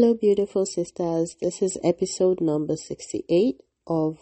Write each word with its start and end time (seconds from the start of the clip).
Hello, 0.00 0.14
beautiful 0.14 0.64
sisters. 0.64 1.34
This 1.40 1.60
is 1.60 1.76
episode 1.82 2.40
number 2.40 2.76
68 2.76 3.56
of 3.88 4.16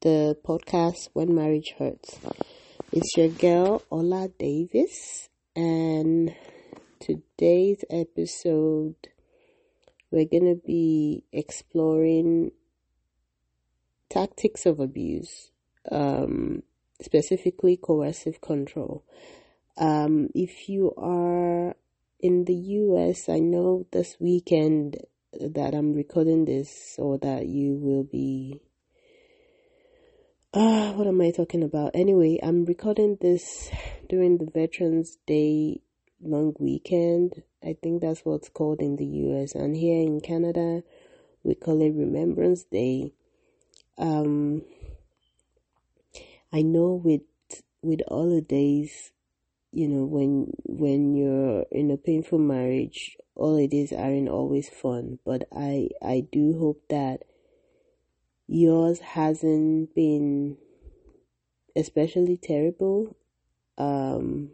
the 0.00 0.36
podcast 0.46 1.08
When 1.14 1.34
Marriage 1.34 1.74
Hurts. 1.76 2.20
It's 2.92 3.16
your 3.16 3.30
girl, 3.30 3.82
Ola 3.90 4.28
Davis, 4.38 5.28
and 5.56 6.32
today's 7.00 7.84
episode, 7.90 8.94
we're 10.12 10.26
going 10.26 10.44
to 10.44 10.60
be 10.64 11.24
exploring 11.32 12.52
tactics 14.08 14.64
of 14.64 14.78
abuse, 14.78 15.50
um, 15.90 16.62
specifically 17.02 17.76
coercive 17.76 18.40
control. 18.40 19.02
Um, 19.76 20.28
if 20.36 20.68
you 20.68 20.94
are 20.96 21.74
in 22.20 22.44
the 22.44 22.54
US, 22.54 23.28
I 23.28 23.40
know 23.40 23.86
this 23.90 24.18
weekend 24.20 24.98
that 25.40 25.74
I'm 25.74 25.92
recording 25.94 26.44
this 26.44 26.96
or 26.98 27.18
that 27.18 27.46
you 27.46 27.74
will 27.74 28.04
be. 28.04 28.60
Uh, 30.52 30.92
what 30.92 31.06
am 31.06 31.20
I 31.20 31.30
talking 31.30 31.62
about? 31.62 31.90
Anyway, 31.94 32.38
I'm 32.42 32.64
recording 32.64 33.18
this 33.20 33.70
during 34.08 34.38
the 34.38 34.46
Veterans 34.46 35.18
Day 35.26 35.80
long 36.22 36.54
weekend. 36.58 37.42
I 37.62 37.76
think 37.82 38.00
that's 38.00 38.24
what's 38.24 38.48
called 38.48 38.80
in 38.80 38.96
the 38.96 39.04
US. 39.04 39.54
And 39.54 39.76
here 39.76 40.00
in 40.00 40.20
Canada, 40.20 40.82
we 41.42 41.54
call 41.54 41.82
it 41.82 41.90
Remembrance 41.90 42.64
Day. 42.64 43.12
Um, 43.98 44.62
I 46.52 46.62
know 46.62 47.00
with 47.04 47.22
with 47.82 48.00
holidays, 48.08 49.12
you 49.72 49.88
know, 49.88 50.04
when 50.04 50.52
when 50.64 51.14
you're 51.14 51.64
in 51.70 51.90
a 51.90 51.96
painful 51.96 52.38
marriage, 52.38 53.16
holidays 53.36 53.92
aren't 53.92 54.28
always 54.28 54.68
fun. 54.68 55.18
But 55.24 55.48
I 55.52 55.90
I 56.02 56.26
do 56.30 56.58
hope 56.58 56.82
that 56.88 57.22
yours 58.46 59.00
hasn't 59.00 59.94
been 59.94 60.56
especially 61.74 62.36
terrible. 62.36 63.16
Um, 63.78 64.50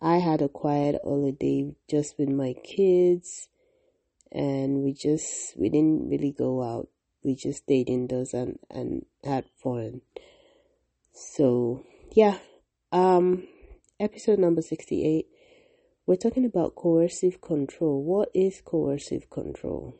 I 0.00 0.18
had 0.18 0.42
a 0.42 0.48
quiet 0.48 1.00
holiday 1.02 1.74
just 1.90 2.18
with 2.18 2.28
my 2.28 2.54
kids, 2.64 3.48
and 4.30 4.84
we 4.84 4.92
just 4.92 5.56
we 5.56 5.68
didn't 5.68 6.08
really 6.08 6.32
go 6.32 6.62
out. 6.62 6.88
We 7.24 7.34
just 7.34 7.64
stayed 7.64 7.88
indoors 7.88 8.32
and 8.32 8.58
and 8.70 9.06
had 9.24 9.46
fun. 9.62 10.02
So 11.12 11.84
yeah, 12.12 12.38
um 12.92 13.48
episode 13.98 14.38
number 14.38 14.62
68, 14.62 15.26
we're 16.08 16.16
talking 16.16 16.46
about 16.46 16.74
coercive 16.74 17.38
control. 17.42 18.02
What 18.02 18.30
is 18.32 18.62
coercive 18.64 19.28
control? 19.28 19.94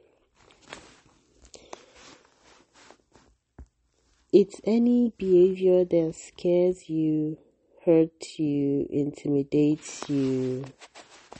It's 4.32 4.58
any 4.64 5.12
behavior 5.18 5.84
that 5.84 6.14
scares 6.14 6.88
you, 6.88 7.36
hurts 7.84 8.38
you, 8.38 8.86
intimidates 8.88 10.08
you, 10.08 10.64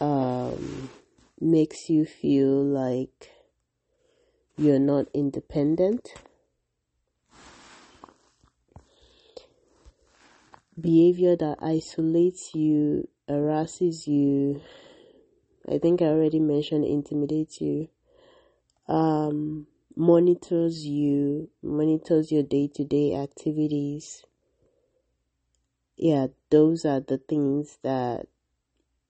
um, 0.03 0.91
makes 1.41 1.89
you 1.89 2.05
feel 2.05 2.63
like 2.63 3.31
you're 4.59 4.79
not 4.79 5.07
independent 5.15 6.13
behavior 10.79 11.37
that 11.37 11.57
isolates 11.63 12.55
you, 12.55 13.09
harasses 13.29 14.09
you. 14.09 14.62
I 15.71 15.79
think 15.79 16.01
I 16.01 16.07
already 16.07 16.41
mentioned 16.41 16.84
intimidates 16.84 17.61
you. 17.61 17.89
Um, 18.87 19.67
monitors 19.95 20.87
you, 20.87 21.51
monitors 21.62 22.33
your 22.33 22.43
day 22.43 22.69
to 22.75 22.84
day 22.84 23.15
activities. 23.15 24.25
Yeah, 25.97 26.28
those 26.50 26.84
are 26.84 27.00
the 27.00 27.19
things 27.19 27.78
that 27.83 28.27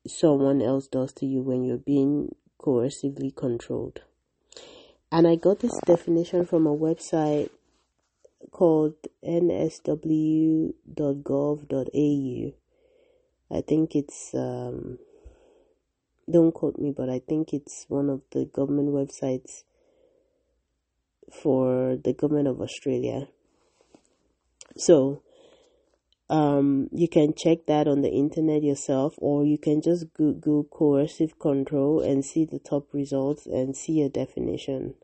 someone 0.07 0.63
else 0.63 0.89
does 0.89 1.13
to 1.15 1.27
you 1.27 1.43
when 1.43 1.65
you're 1.65 1.77
being 1.77 2.35
coercively 2.61 3.35
controlled. 3.35 4.01
And 5.13 5.27
I 5.29 5.37
got 5.37 5.61
this 5.61 5.79
definition 5.87 6.45
from 6.45 6.67
a 6.67 6.77
website 6.77 7.51
called 8.51 8.95
nsw.gov.au. 9.25 10.75
I 13.51 13.63
think 13.63 13.95
it's, 13.95 14.35
um, 14.35 14.99
don't 16.31 16.53
quote 16.53 16.79
me, 16.79 16.93
but 16.97 17.09
I 17.09 17.21
think 17.21 17.53
it's 17.53 17.87
one 17.89 18.11
of 18.11 18.23
the 18.33 18.45
government 18.45 18.91
websites 18.91 19.63
for 21.33 21.97
the 21.97 22.13
government 22.13 22.49
of 22.49 22.61
Australia. 22.61 23.29
So, 24.77 25.23
um, 26.31 26.89
you 26.93 27.09
can 27.09 27.33
check 27.35 27.65
that 27.67 27.89
on 27.89 28.03
the 28.03 28.11
internet 28.11 28.63
yourself, 28.63 29.15
or 29.19 29.47
you 29.47 29.57
can 29.57 29.81
just 29.81 30.13
Google 30.13 30.65
coercive 30.65 31.39
control 31.39 32.01
and 32.01 32.25
see 32.25 32.45
the 32.45 32.59
top 32.59 32.93
results 32.93 33.47
and 33.47 33.75
see 33.75 34.03
a 34.03 34.11
definition. 34.11 34.95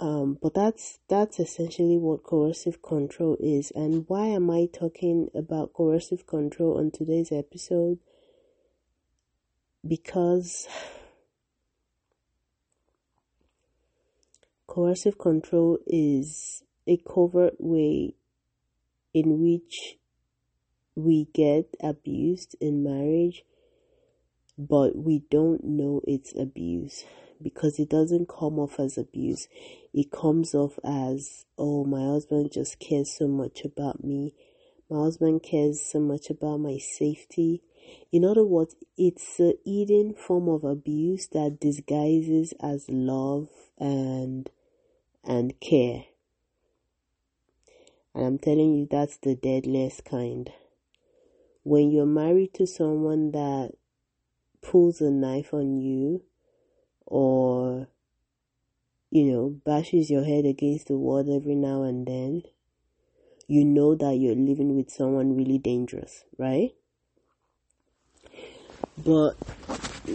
Um, 0.00 0.38
but 0.40 0.54
that's 0.54 0.98
that's 1.08 1.38
essentially 1.38 1.98
what 1.98 2.22
coercive 2.22 2.80
control 2.80 3.36
is. 3.38 3.70
And 3.74 4.06
why 4.08 4.28
am 4.28 4.50
I 4.50 4.66
talking 4.72 5.28
about 5.34 5.74
coercive 5.74 6.26
control 6.26 6.78
on 6.78 6.90
today's 6.90 7.30
episode? 7.30 7.98
Because 9.86 10.66
coercive 14.66 15.18
control 15.18 15.78
is 15.86 16.62
a 16.86 16.96
covert 16.96 17.56
way 17.58 18.14
in 19.12 19.42
which 19.42 19.98
we 20.94 21.28
get 21.34 21.74
abused 21.82 22.56
in 22.58 22.82
marriage, 22.82 23.44
but 24.56 24.96
we 24.96 25.24
don't 25.30 25.62
know 25.62 26.00
it's 26.06 26.34
abuse 26.34 27.04
because 27.42 27.78
it 27.78 27.88
doesn't 27.88 28.28
come 28.28 28.58
off 28.58 28.78
as 28.78 28.98
abuse. 28.98 29.48
It 29.92 30.10
comes 30.10 30.54
off 30.54 30.78
as, 30.84 31.44
oh, 31.58 31.84
my 31.84 32.00
husband 32.00 32.52
just 32.52 32.78
cares 32.78 33.16
so 33.16 33.26
much 33.26 33.64
about 33.64 34.04
me. 34.04 34.34
My 34.88 35.04
husband 35.04 35.42
cares 35.42 35.80
so 35.80 36.00
much 36.00 36.30
about 36.30 36.58
my 36.58 36.78
safety. 36.78 37.62
In 38.12 38.24
other 38.24 38.44
words, 38.44 38.74
it's 38.96 39.40
a 39.40 39.54
hidden 39.64 40.14
form 40.14 40.48
of 40.48 40.64
abuse 40.64 41.28
that 41.28 41.60
disguises 41.60 42.52
as 42.60 42.86
love 42.88 43.48
and 43.78 44.50
and 45.24 45.58
care. 45.60 46.04
And 48.14 48.24
I'm 48.24 48.38
telling 48.38 48.74
you, 48.74 48.88
that's 48.90 49.18
the 49.18 49.34
deadliest 49.34 50.04
kind. 50.04 50.50
When 51.62 51.90
you're 51.90 52.06
married 52.06 52.54
to 52.54 52.66
someone 52.66 53.30
that 53.32 53.72
pulls 54.62 55.00
a 55.00 55.10
knife 55.10 55.54
on 55.54 55.76
you 55.76 56.24
or 57.06 57.88
you 59.10 59.24
know 59.24 59.48
bashes 59.64 60.10
your 60.10 60.24
head 60.24 60.44
against 60.44 60.88
the 60.88 60.96
wall 60.96 61.24
every 61.34 61.54
now 61.54 61.82
and 61.82 62.06
then 62.06 62.42
you 63.48 63.64
know 63.64 63.94
that 63.94 64.14
you're 64.14 64.34
living 64.34 64.76
with 64.76 64.90
someone 64.90 65.36
really 65.36 65.58
dangerous 65.58 66.24
right? 66.38 66.70
But 68.96 69.32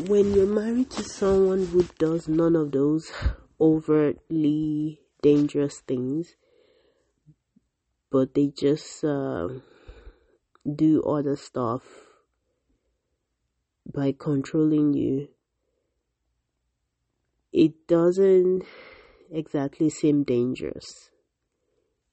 when 0.08 0.34
you're 0.34 0.46
married 0.46 0.92
to 0.92 1.04
someone 1.04 1.66
who 1.68 1.88
does 1.98 2.28
none 2.28 2.56
of 2.56 2.72
those 2.72 3.12
overtly 3.60 5.02
dangerous 5.22 5.80
things 5.80 6.36
but 8.12 8.34
they 8.34 8.48
just 8.48 9.04
uh, 9.04 9.50
do 10.74 11.02
other 11.04 11.36
stuff 11.36 11.84
by 13.86 14.14
controlling 14.18 14.94
you 14.94 15.28
it 17.56 17.88
doesn't 17.88 18.64
exactly 19.32 19.90
seem 19.90 20.24
dangerous, 20.24 21.10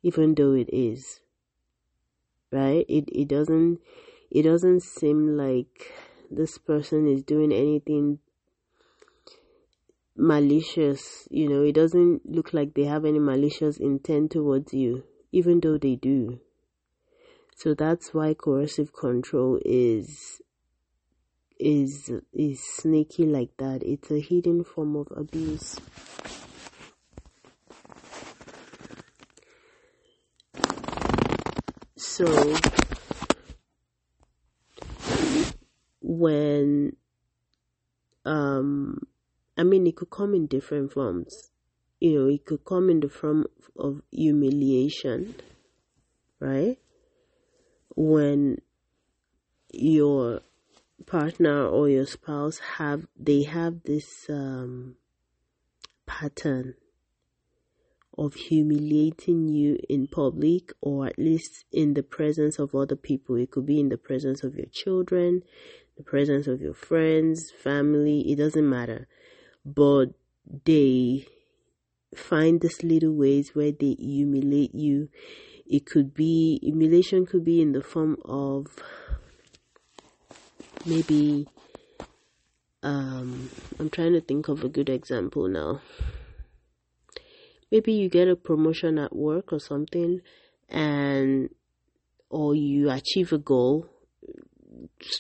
even 0.03 0.35
though 0.37 0.53
it 0.53 0.71
is. 0.73 1.21
Right? 2.53 2.87
It 2.89 3.09
it 3.11 3.27
doesn't 3.27 3.81
it 4.31 4.43
doesn't 4.45 4.83
seem 4.85 5.37
like 5.37 5.93
this 6.31 6.59
person 6.59 7.09
is 7.09 7.25
doing 7.25 7.53
anything 7.53 8.21
malicious, 10.17 11.27
you 11.31 11.49
know, 11.49 11.63
it 11.63 11.75
doesn't 11.75 12.25
look 12.25 12.53
like 12.53 12.75
they 12.75 12.85
have 12.85 13.05
any 13.05 13.19
malicious 13.19 13.79
intent 13.79 14.31
towards 14.31 14.73
you, 14.73 15.03
even 15.33 15.59
though 15.61 15.79
they 15.79 15.97
do. 15.97 16.39
So 17.57 17.75
that's 17.75 18.15
why 18.15 18.35
coercive 18.35 18.93
control 18.93 19.59
is 19.65 20.41
is 21.59 22.11
is 22.33 22.61
sneaky 22.77 23.27
like 23.27 23.57
that. 23.59 23.83
It's 23.83 24.11
a 24.11 24.21
hidden 24.21 24.65
form 24.65 24.97
of 24.97 25.09
abuse. 25.17 25.77
So 31.97 32.27
when 36.01 36.97
um 38.25 39.07
I 39.57 39.65
mean, 39.65 39.87
it 39.87 39.97
could 39.97 40.11
come 40.11 40.35
in 40.35 40.47
different 40.47 40.93
forms. 40.93 41.51
You 42.01 42.19
know, 42.19 42.27
it 42.29 42.45
could 42.47 42.65
come 42.65 42.91
in 42.91 43.01
the 43.01 43.09
form 43.09 43.47
of 43.77 44.03
humiliation, 44.11 45.35
right? 46.41 46.79
When 47.95 48.59
your 49.73 50.41
partner 51.03 51.67
or 51.67 51.89
your 51.89 52.07
spouse 52.07 52.59
have 52.77 53.07
they 53.19 53.43
have 53.43 53.83
this 53.85 54.27
um, 54.29 54.97
pattern 56.07 56.75
of 58.19 58.35
humiliating 58.35 59.49
you 59.49 59.79
in 59.89 60.07
public 60.07 60.73
or 60.81 61.07
at 61.07 61.19
least 61.19 61.65
in 61.73 61.95
the 61.95 62.03
presence 62.03 62.59
of 62.59 62.75
other 62.75 62.97
people. 62.97 63.37
It 63.37 63.51
could 63.51 63.67
be 63.67 63.81
in 63.81 63.89
the 63.89 63.97
presence 63.97 64.43
of 64.43 64.55
your 64.55 64.67
children, 64.67 65.43
the 65.97 66.03
presence 66.03 66.47
of 66.47 66.61
your 66.61 66.75
friends, 66.75 67.51
family, 67.51 68.21
it 68.31 68.37
doesn't 68.37 68.69
matter. 68.69 69.09
But 69.65 70.11
they 70.65 71.27
find 72.15 72.61
these 72.61 72.83
little 72.83 73.13
ways 73.13 73.55
where 73.55 73.73
they 73.73 73.97
humiliate 73.99 74.75
you. 74.75 75.09
It 75.67 75.87
could 75.87 76.13
be, 76.13 76.59
humiliation 76.63 77.25
could 77.25 77.45
be 77.45 77.63
in 77.63 77.73
the 77.73 77.83
form 77.83 78.19
of 78.25 78.67
maybe, 80.85 81.47
um, 82.83 83.51
I'm 83.79 83.91
trying 83.91 84.13
to 84.13 84.21
think 84.21 84.49
of 84.49 84.65
a 84.65 84.69
good 84.69 84.89
example 84.89 85.49
now. 85.49 85.81
Maybe 87.71 87.93
you 87.93 88.09
get 88.11 88.29
a 88.29 88.37
promotion 88.37 88.99
at 88.99 89.17
work 89.17 89.53
or 89.53 89.59
something 89.59 90.21
and 90.69 91.49
or 92.29 92.55
you 92.55 92.91
achieve 92.91 93.33
a 93.33 93.39
goal 93.39 93.87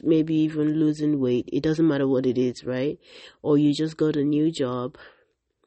maybe 0.02 0.34
even 0.34 0.78
losing 0.78 1.20
weight 1.20 1.48
it 1.52 1.62
doesn't 1.62 1.86
matter 1.86 2.08
what 2.08 2.26
it 2.26 2.38
is 2.38 2.64
right? 2.64 2.98
Or 3.42 3.58
you 3.58 3.74
just 3.74 3.96
got 3.96 4.16
a 4.16 4.24
new 4.24 4.50
job 4.50 4.96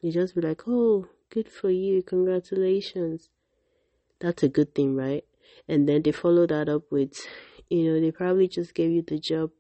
you 0.02 0.12
just 0.12 0.36
be 0.36 0.42
like 0.42 0.64
oh 0.68 1.08
good 1.30 1.52
for 1.52 1.70
you 1.70 2.04
congratulations. 2.04 3.30
That's 4.20 4.44
a 4.44 4.50
good 4.50 4.76
thing 4.76 4.96
right? 4.96 5.24
And 5.68 5.88
then 5.88 6.04
they 6.04 6.12
follow 6.12 6.46
that 6.48 6.70
up 6.70 6.92
with 6.92 7.14
you 7.70 7.92
know 7.92 8.00
they 8.00 8.12
probably 8.12 8.48
just 8.48 8.74
gave 8.76 8.92
you 8.92 9.02
the 9.02 9.20
job 9.20 9.52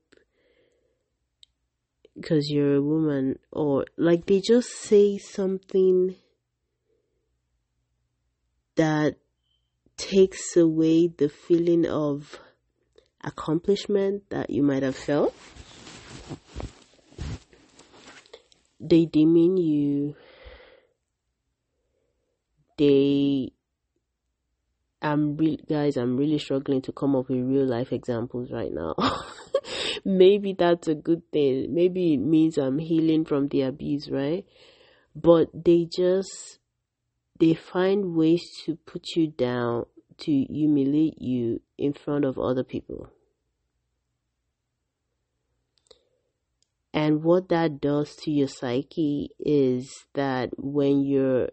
because 2.16 2.50
you're 2.50 2.76
a 2.76 2.82
woman 2.82 3.40
or 3.52 3.86
like 3.98 4.26
they 4.26 4.42
just 4.42 4.70
say 4.70 5.18
something 5.18 6.16
that 8.76 9.16
takes 9.98 10.56
away 10.58 11.08
the 11.08 11.30
feeling 11.30 11.86
of 11.86 12.40
accomplishment 13.24 14.24
that 14.30 14.50
you 14.50 14.62
might 14.62 14.84
have 14.84 14.96
felt. 14.96 15.34
They 18.80 19.06
demean 19.06 19.58
you. 19.58 20.16
They, 22.78 23.52
I'm 25.02 25.38
real 25.38 25.58
guys. 25.68 25.98
I'm 25.98 26.18
really 26.18 26.40
struggling 26.40 26.82
to 26.84 26.92
come 26.92 27.16
up 27.16 27.30
with 27.30 27.40
real 27.40 27.66
life 27.66 27.94
examples 27.94 28.52
right 28.52 28.72
now. 28.72 28.96
Maybe 30.04 30.54
that's 30.54 30.88
a 30.88 30.96
good 30.96 31.22
thing. 31.32 31.74
Maybe 31.74 32.14
it 32.14 32.18
means 32.18 32.58
I'm 32.58 32.80
healing 32.80 33.26
from 33.26 33.48
the 33.48 33.62
abuse, 33.62 34.10
right? 34.10 34.46
But 35.16 35.48
they 35.54 35.88
just 35.90 36.60
they 37.40 37.54
find 37.54 38.16
ways 38.16 38.44
to 38.66 38.78
put 38.86 39.16
you 39.16 39.28
down, 39.28 39.86
to 40.20 40.32
humiliate 40.32 41.22
you 41.22 41.62
in 41.78 41.94
front 41.94 42.26
of 42.26 42.40
other 42.40 42.64
people. 42.64 43.10
And 46.94 47.24
what 47.24 47.50
that 47.50 47.82
does 47.82 48.16
to 48.24 48.32
your 48.32 48.48
psyche 48.48 49.30
is 49.38 50.06
that 50.14 50.52
when 50.58 51.02
you're, 51.02 51.50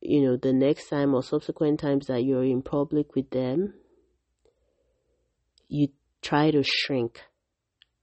you 0.00 0.22
know, 0.22 0.36
the 0.36 0.52
next 0.52 0.88
time 0.88 1.14
or 1.14 1.22
subsequent 1.22 1.78
times 1.78 2.08
that 2.08 2.24
you're 2.24 2.42
in 2.42 2.62
public 2.62 3.14
with 3.14 3.30
them, 3.30 3.74
you 5.68 5.88
try 6.20 6.50
to 6.50 6.64
shrink. 6.64 7.20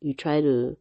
You 0.02 0.14
try 0.14 0.42
to 0.42 0.78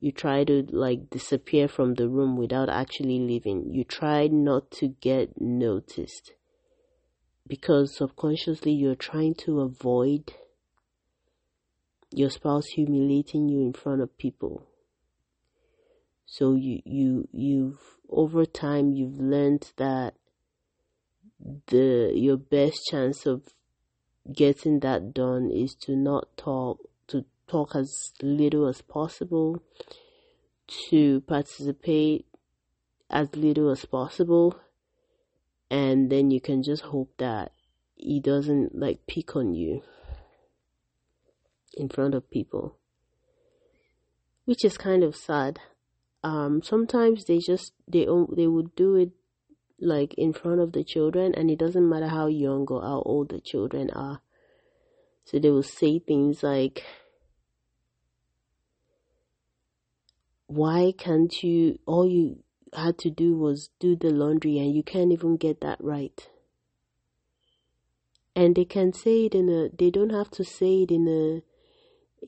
you 0.00 0.12
try 0.12 0.44
to 0.44 0.66
like 0.70 1.08
disappear 1.08 1.66
from 1.66 1.94
the 1.94 2.08
room 2.08 2.36
without 2.36 2.68
actually 2.68 3.20
leaving. 3.20 3.72
You 3.72 3.84
try 3.84 4.26
not 4.26 4.70
to 4.72 4.88
get 4.88 5.40
noticed 5.40 6.34
because 7.46 7.96
subconsciously 7.96 8.72
you're 8.72 8.94
trying 8.94 9.34
to 9.34 9.60
avoid 9.60 10.34
your 12.10 12.30
spouse 12.30 12.66
humiliating 12.74 13.48
you 13.48 13.60
in 13.60 13.72
front 13.72 14.02
of 14.02 14.16
people. 14.18 14.66
So 16.26 16.54
you 16.54 16.80
you 16.84 17.28
you've 17.32 17.80
over 18.08 18.44
time 18.44 18.92
you've 18.92 19.18
learned 19.18 19.72
that 19.76 20.14
the 21.68 22.12
your 22.14 22.36
best 22.36 22.78
chance 22.90 23.26
of 23.26 23.54
getting 24.32 24.80
that 24.80 25.12
done 25.12 25.50
is 25.50 25.74
to 25.74 25.94
not 25.96 26.36
talk 26.36 26.78
talk 27.46 27.74
as 27.74 28.12
little 28.22 28.66
as 28.66 28.80
possible, 28.82 29.62
to 30.90 31.20
participate 31.22 32.26
as 33.10 33.34
little 33.36 33.70
as 33.70 33.84
possible, 33.84 34.58
and 35.70 36.10
then 36.10 36.30
you 36.30 36.40
can 36.40 36.62
just 36.62 36.82
hope 36.82 37.12
that 37.18 37.52
he 37.94 38.20
doesn't 38.20 38.74
like 38.74 39.06
pick 39.06 39.36
on 39.36 39.54
you 39.54 39.82
in 41.76 41.88
front 41.88 42.14
of 42.14 42.30
people, 42.30 42.78
which 44.44 44.64
is 44.64 44.78
kind 44.78 45.02
of 45.02 45.14
sad. 45.14 45.58
Um, 46.22 46.62
sometimes 46.62 47.26
they 47.26 47.38
just 47.38 47.72
they 47.86 48.06
they 48.34 48.46
would 48.46 48.74
do 48.74 48.96
it 48.96 49.10
like 49.80 50.14
in 50.14 50.32
front 50.32 50.60
of 50.60 50.72
the 50.72 50.84
children, 50.84 51.34
and 51.34 51.50
it 51.50 51.58
doesn't 51.58 51.88
matter 51.88 52.08
how 52.08 52.26
young 52.26 52.66
or 52.68 52.80
how 52.82 53.02
old 53.04 53.28
the 53.28 53.40
children 53.40 53.90
are. 53.90 54.22
So 55.24 55.38
they 55.38 55.50
will 55.50 55.62
say 55.62 55.98
things 55.98 56.42
like, 56.42 56.84
why 60.46 60.92
can't 60.96 61.42
you 61.42 61.78
all 61.86 62.06
you 62.06 62.42
had 62.74 62.98
to 62.98 63.10
do 63.10 63.36
was 63.36 63.70
do 63.78 63.96
the 63.96 64.10
laundry 64.10 64.58
and 64.58 64.74
you 64.74 64.82
can't 64.82 65.12
even 65.12 65.36
get 65.36 65.60
that 65.60 65.82
right. 65.82 66.28
And 68.36 68.56
they 68.56 68.64
can 68.64 68.92
say 68.92 69.26
it 69.26 69.34
in 69.34 69.48
a 69.48 69.68
they 69.76 69.90
don't 69.90 70.10
have 70.10 70.30
to 70.32 70.44
say 70.44 70.82
it 70.82 70.90
in 70.90 71.06
a 71.08 71.42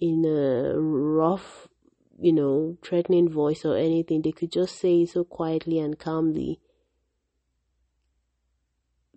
in 0.05 0.25
a 0.25 0.79
rough 0.79 1.69
you 2.19 2.33
know 2.33 2.77
threatening 2.83 3.29
voice 3.29 3.65
or 3.65 3.77
anything. 3.77 4.23
They 4.23 4.33
could 4.33 4.53
just 4.53 4.79
say 4.79 5.03
it 5.03 5.11
so 5.11 5.25
quietly 5.25 5.79
and 5.79 5.99
calmly. 5.99 6.61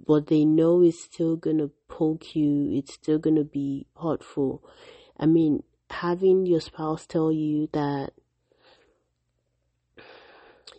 But 0.05 0.27
they 0.27 0.45
know 0.45 0.81
it's 0.81 1.03
still 1.03 1.35
gonna 1.35 1.69
poke 1.87 2.35
you. 2.35 2.71
It's 2.71 2.93
still 2.95 3.19
gonna 3.19 3.43
be 3.43 3.85
hurtful. 4.01 4.63
I 5.17 5.27
mean 5.27 5.63
having 5.91 6.45
your 6.45 6.61
spouse 6.61 7.05
tell 7.05 7.31
you 7.31 7.69
that 7.73 8.13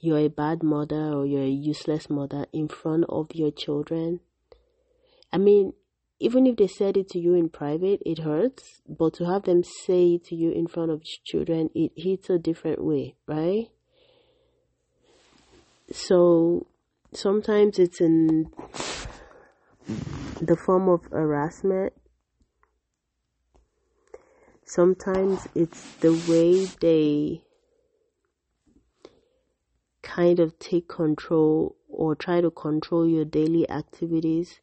you're 0.01 0.19
a 0.19 0.29
bad 0.29 0.63
mother 0.63 1.13
or 1.13 1.27
you're 1.27 1.43
a 1.43 1.49
useless 1.49 2.09
mother 2.09 2.47
in 2.53 2.69
front 2.69 3.05
of 3.09 3.35
your 3.35 3.51
children. 3.51 4.21
I 5.33 5.39
mean, 5.39 5.73
even 6.19 6.47
if 6.47 6.57
they 6.57 6.67
said 6.67 6.97
it 6.97 7.09
to 7.11 7.19
you 7.19 7.35
in 7.35 7.49
private, 7.49 8.03
it 8.05 8.19
hurts, 8.19 8.83
but 8.87 9.15
to 9.15 9.25
have 9.25 9.45
them 9.45 9.65
say 9.65 10.15
it 10.15 10.25
to 10.27 10.35
you 10.35 10.51
in 10.51 10.67
front 10.67 10.91
of 10.91 11.03
children, 11.03 11.71
it 11.75 11.93
hits 11.97 12.29
a 12.29 12.39
different 12.39 12.85
way, 12.85 13.15
right? 13.27 13.69
So 15.91 16.67
sometimes 17.13 17.79
it's 17.79 18.01
in 18.01 18.51
the 20.41 20.57
form 20.57 20.89
of 20.89 21.07
harassment. 21.07 21.95
Sometimes 24.65 25.49
it's 25.55 25.95
the 25.97 26.13
way 26.29 26.67
they 26.81 27.43
kind 30.11 30.41
of 30.41 30.59
take 30.59 30.89
control 30.89 31.77
or 31.89 32.17
try 32.17 32.41
to 32.41 32.51
control 32.51 33.07
your 33.07 33.25
daily 33.25 33.69
activities. 33.71 34.61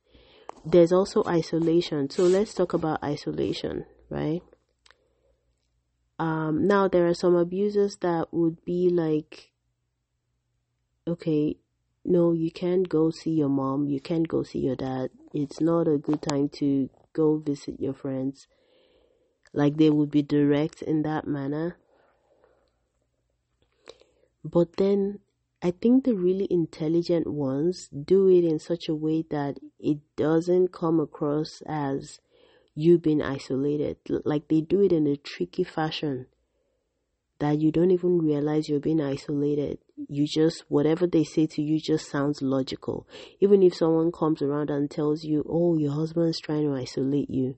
There's 0.65 0.91
also 0.91 1.23
isolation. 1.25 2.09
So 2.09 2.23
let's 2.23 2.53
talk 2.53 2.73
about 2.73 3.01
isolation, 3.03 3.85
right? 4.09 4.41
Um, 6.19 6.67
now 6.67 6.87
there 6.87 7.07
are 7.07 7.13
some 7.13 7.35
abusers 7.35 7.97
that 8.01 8.27
would 8.31 8.65
be 8.65 8.89
like, 8.89 9.51
okay, 11.07 11.55
no, 12.03 12.33
you 12.33 12.51
can't 12.51 12.89
go 12.89 13.09
see 13.11 13.31
your 13.31 13.49
mom, 13.49 13.87
you 13.87 14.01
can't 14.01 14.27
go 14.27 14.43
see 14.43 14.59
your 14.59 14.75
dad. 14.75 15.11
It's 15.33 15.61
not 15.61 15.87
a 15.87 15.97
good 15.97 16.21
time 16.21 16.49
to 16.59 16.89
go 17.13 17.37
visit 17.37 17.79
your 17.79 17.93
friends. 17.93 18.47
Like 19.53 19.77
they 19.77 19.89
would 19.89 20.11
be 20.11 20.23
direct 20.23 20.81
in 20.81 21.03
that 21.03 21.25
manner. 21.25 21.77
But 24.43 24.77
then 24.77 25.19
I 25.61 25.71
think 25.71 26.03
the 26.03 26.13
really 26.13 26.47
intelligent 26.51 27.27
ones 27.27 27.89
do 27.89 28.27
it 28.29 28.43
in 28.43 28.59
such 28.59 28.87
a 28.87 28.95
way 28.95 29.25
that 29.31 29.57
it 29.79 29.99
doesn't 30.15 30.71
come 30.71 30.99
across 30.99 31.63
as 31.67 32.19
you 32.75 32.99
being 32.99 33.23
isolated. 33.23 33.97
Like 34.07 34.49
they 34.49 34.61
do 34.61 34.81
it 34.81 34.91
in 34.91 35.07
a 35.07 35.17
tricky 35.17 35.63
fashion 35.63 36.27
that 37.39 37.59
you 37.59 37.71
don't 37.71 37.91
even 37.91 38.19
realize 38.19 38.69
you're 38.69 38.79
being 38.79 39.01
isolated. 39.01 39.79
You 40.07 40.27
just, 40.27 40.63
whatever 40.67 41.07
they 41.07 41.23
say 41.23 41.47
to 41.47 41.61
you 41.61 41.79
just 41.79 42.09
sounds 42.09 42.41
logical. 42.41 43.07
Even 43.39 43.63
if 43.63 43.75
someone 43.75 44.11
comes 44.11 44.43
around 44.43 44.69
and 44.69 44.89
tells 44.89 45.23
you, 45.23 45.43
oh, 45.49 45.77
your 45.77 45.93
husband's 45.93 46.39
trying 46.39 46.63
to 46.63 46.75
isolate 46.75 47.29
you, 47.29 47.57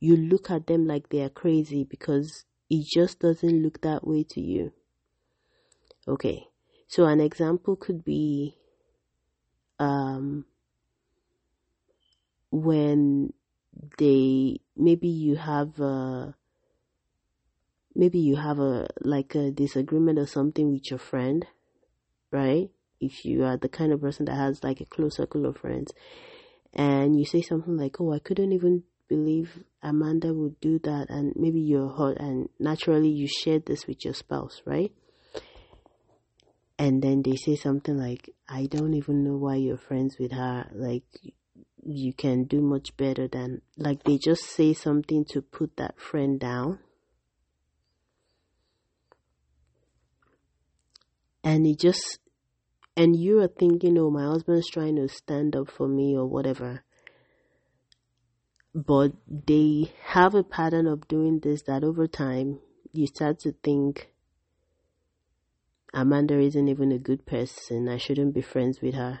you 0.00 0.16
look 0.16 0.50
at 0.50 0.66
them 0.66 0.86
like 0.86 1.08
they 1.10 1.20
are 1.22 1.30
crazy 1.30 1.84
because 1.84 2.44
it 2.68 2.86
just 2.92 3.20
doesn't 3.20 3.62
look 3.62 3.80
that 3.82 4.06
way 4.06 4.24
to 4.30 4.40
you. 4.40 4.72
Okay. 6.08 6.48
So 6.88 7.04
an 7.06 7.20
example 7.20 7.76
could 7.76 8.04
be, 8.04 8.56
um, 9.78 10.44
when 12.50 13.32
they, 13.98 14.60
maybe 14.76 15.08
you 15.08 15.36
have 15.36 15.80
a, 15.80 16.34
maybe 17.96 18.18
you 18.18 18.36
have 18.36 18.58
a 18.58 18.88
like 19.00 19.34
a 19.34 19.50
disagreement 19.50 20.18
or 20.18 20.26
something 20.26 20.70
with 20.70 20.90
your 20.90 20.98
friend, 20.98 21.46
right? 22.30 22.70
If 23.00 23.24
you 23.24 23.44
are 23.44 23.56
the 23.56 23.68
kind 23.68 23.92
of 23.92 24.00
person 24.00 24.26
that 24.26 24.36
has 24.36 24.62
like 24.62 24.80
a 24.80 24.86
close 24.86 25.16
circle 25.16 25.46
of 25.46 25.56
friends 25.58 25.92
and 26.72 27.18
you 27.18 27.24
say 27.24 27.42
something 27.42 27.76
like, 27.76 28.00
Oh, 28.00 28.12
I 28.12 28.18
couldn't 28.18 28.52
even 28.52 28.84
believe 29.08 29.64
Amanda 29.82 30.34
would 30.34 30.60
do 30.60 30.78
that 30.80 31.08
and 31.10 31.32
maybe 31.36 31.60
you're 31.60 31.88
hurt 31.88 32.18
and 32.18 32.48
naturally 32.58 33.08
you 33.08 33.26
share 33.26 33.58
this 33.58 33.86
with 33.86 34.04
your 34.04 34.14
spouse, 34.14 34.62
right? 34.64 34.92
And 36.78 37.02
then 37.02 37.22
they 37.22 37.36
say 37.36 37.56
something 37.56 37.96
like, 37.96 38.30
I 38.48 38.66
don't 38.66 38.94
even 38.94 39.24
know 39.24 39.36
why 39.36 39.56
you're 39.56 39.78
friends 39.78 40.16
with 40.18 40.32
her. 40.32 40.68
Like, 40.72 41.04
you 41.82 42.12
can 42.12 42.44
do 42.44 42.60
much 42.60 42.96
better 42.96 43.28
than, 43.28 43.62
like, 43.78 44.02
they 44.02 44.18
just 44.18 44.44
say 44.44 44.74
something 44.74 45.24
to 45.30 45.40
put 45.40 45.76
that 45.78 45.98
friend 45.98 46.38
down 46.38 46.80
and 51.46 51.64
it 51.64 51.78
just 51.78 52.18
and 52.96 53.14
you 53.14 53.40
are 53.40 53.48
thinking 53.48 53.96
oh 53.96 54.10
my 54.10 54.24
husband's 54.24 54.68
trying 54.68 54.96
to 54.96 55.08
stand 55.08 55.54
up 55.54 55.70
for 55.70 55.86
me 55.86 56.16
or 56.16 56.26
whatever 56.26 56.82
but 58.74 59.12
they 59.46 59.92
have 60.06 60.34
a 60.34 60.42
pattern 60.42 60.88
of 60.88 61.06
doing 61.06 61.38
this 61.38 61.62
that 61.62 61.84
over 61.84 62.08
time 62.08 62.58
you 62.92 63.06
start 63.06 63.38
to 63.38 63.52
think 63.62 64.10
Amanda 65.96 66.38
isn't 66.38 66.68
even 66.68 66.92
a 66.92 66.98
good 66.98 67.24
person. 67.24 67.88
I 67.88 67.96
shouldn't 67.96 68.34
be 68.34 68.42
friends 68.42 68.82
with 68.82 68.94
her. 68.94 69.20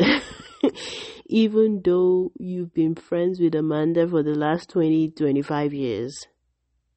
even 1.26 1.82
though 1.84 2.32
you've 2.38 2.72
been 2.72 2.94
friends 2.94 3.38
with 3.38 3.54
Amanda 3.54 4.08
for 4.08 4.22
the 4.22 4.34
last 4.34 4.70
20, 4.70 5.10
25 5.10 5.74
years, 5.74 6.26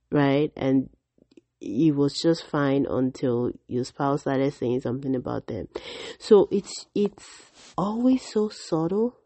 right? 0.10 0.50
And 0.56 0.90
it 1.60 1.94
was 1.94 2.22
just 2.22 2.46
fine 2.46 2.88
until 2.90 3.52
your 3.68 3.84
spouse 3.84 4.22
started 4.22 4.54
saying 4.54 4.80
something 4.80 5.14
about 5.14 5.48
them. 5.48 5.68
So 6.18 6.48
it's 6.52 6.88
it's 6.96 7.74
always 7.78 8.26
so 8.26 8.48
subtle, 8.48 9.18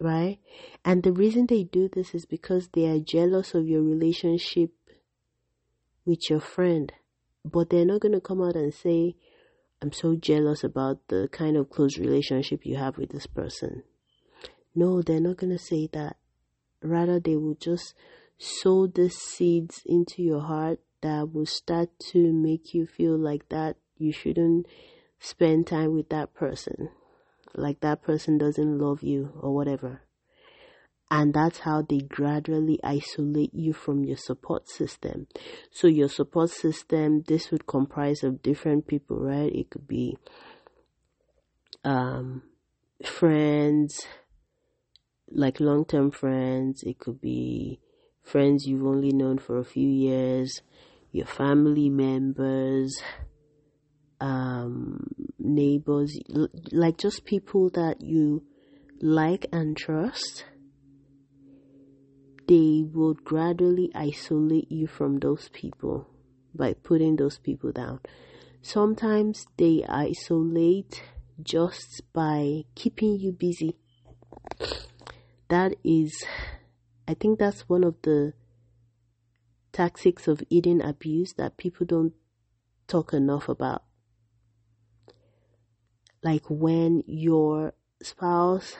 right? 0.00 0.40
And 0.84 1.04
the 1.04 1.12
reason 1.12 1.46
they 1.46 1.62
do 1.62 1.88
this 1.88 2.16
is 2.16 2.26
because 2.26 2.68
they 2.72 2.86
are 2.88 2.98
jealous 2.98 3.54
of 3.54 3.68
your 3.68 3.82
relationship 3.82 4.72
with 6.04 6.28
your 6.28 6.40
friend. 6.40 6.92
But 7.44 7.70
they're 7.70 7.84
not 7.84 8.00
going 8.00 8.14
to 8.14 8.20
come 8.20 8.42
out 8.42 8.56
and 8.56 8.72
say, 8.72 9.16
I'm 9.82 9.92
so 9.92 10.16
jealous 10.16 10.64
about 10.64 11.08
the 11.08 11.28
kind 11.30 11.56
of 11.56 11.68
close 11.68 11.98
relationship 11.98 12.64
you 12.64 12.76
have 12.76 12.96
with 12.96 13.10
this 13.10 13.26
person. 13.26 13.82
No, 14.74 15.02
they're 15.02 15.20
not 15.20 15.36
going 15.36 15.52
to 15.52 15.62
say 15.62 15.88
that. 15.92 16.16
Rather, 16.82 17.20
they 17.20 17.36
will 17.36 17.54
just 17.54 17.94
sow 18.38 18.86
the 18.86 19.08
seeds 19.08 19.82
into 19.86 20.22
your 20.22 20.40
heart 20.40 20.80
that 21.02 21.32
will 21.32 21.46
start 21.46 21.90
to 22.12 22.32
make 22.32 22.72
you 22.74 22.86
feel 22.86 23.16
like 23.16 23.48
that 23.50 23.76
you 23.96 24.12
shouldn't 24.12 24.66
spend 25.20 25.66
time 25.66 25.94
with 25.94 26.08
that 26.08 26.34
person, 26.34 26.88
like 27.54 27.80
that 27.80 28.02
person 28.02 28.38
doesn't 28.38 28.78
love 28.78 29.02
you 29.02 29.32
or 29.40 29.54
whatever. 29.54 30.02
And 31.14 31.32
that's 31.32 31.60
how 31.60 31.82
they 31.82 31.98
gradually 31.98 32.80
isolate 32.82 33.54
you 33.54 33.72
from 33.72 34.02
your 34.04 34.16
support 34.16 34.68
system. 34.68 35.28
So 35.70 35.86
your 35.86 36.08
support 36.08 36.50
system, 36.50 37.22
this 37.28 37.52
would 37.52 37.68
comprise 37.68 38.24
of 38.24 38.42
different 38.42 38.88
people, 38.88 39.20
right? 39.20 39.54
It 39.54 39.70
could 39.70 39.86
be 39.86 40.18
um, 41.84 42.42
friends, 43.04 44.04
like 45.30 45.60
long-term 45.60 46.10
friends. 46.10 46.82
It 46.82 46.98
could 46.98 47.20
be 47.20 47.78
friends 48.20 48.66
you've 48.66 48.84
only 48.84 49.12
known 49.12 49.38
for 49.38 49.58
a 49.58 49.64
few 49.64 49.88
years 49.88 50.62
your 51.14 51.26
family 51.26 51.88
members, 51.88 53.00
um, 54.20 55.06
neighbors, 55.38 56.18
like 56.72 56.98
just 56.98 57.24
people 57.24 57.70
that 57.70 58.00
you 58.00 58.42
like 59.00 59.46
and 59.52 59.76
trust, 59.76 60.44
they 62.46 62.84
would 62.92 63.24
gradually 63.24 63.90
isolate 63.94 64.70
you 64.70 64.86
from 64.86 65.18
those 65.18 65.48
people 65.48 66.08
by 66.54 66.74
putting 66.74 67.16
those 67.16 67.38
people 67.38 67.72
down. 67.72 68.00
Sometimes 68.62 69.46
they 69.56 69.84
isolate 69.88 71.02
just 71.42 72.02
by 72.12 72.64
keeping 72.74 73.18
you 73.18 73.32
busy. 73.32 73.76
That 75.48 75.74
is, 75.84 76.24
I 77.06 77.14
think 77.14 77.38
that's 77.38 77.68
one 77.68 77.84
of 77.84 77.96
the 78.02 78.32
tactics 79.72 80.28
of 80.28 80.42
eating 80.48 80.82
abuse 80.82 81.34
that 81.34 81.56
people 81.56 81.84
don't 81.86 82.14
talk 82.86 83.12
enough 83.12 83.48
about. 83.48 83.82
Like 86.22 86.44
when 86.48 87.02
your 87.06 87.74
spouse 88.02 88.76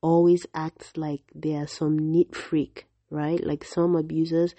always 0.00 0.46
acts 0.54 0.96
like 0.96 1.22
they 1.34 1.54
are 1.54 1.66
some 1.66 1.98
neat 1.98 2.34
freak, 2.34 2.86
right? 3.10 3.44
Like 3.44 3.64
some 3.64 3.96
abusers, 3.96 4.54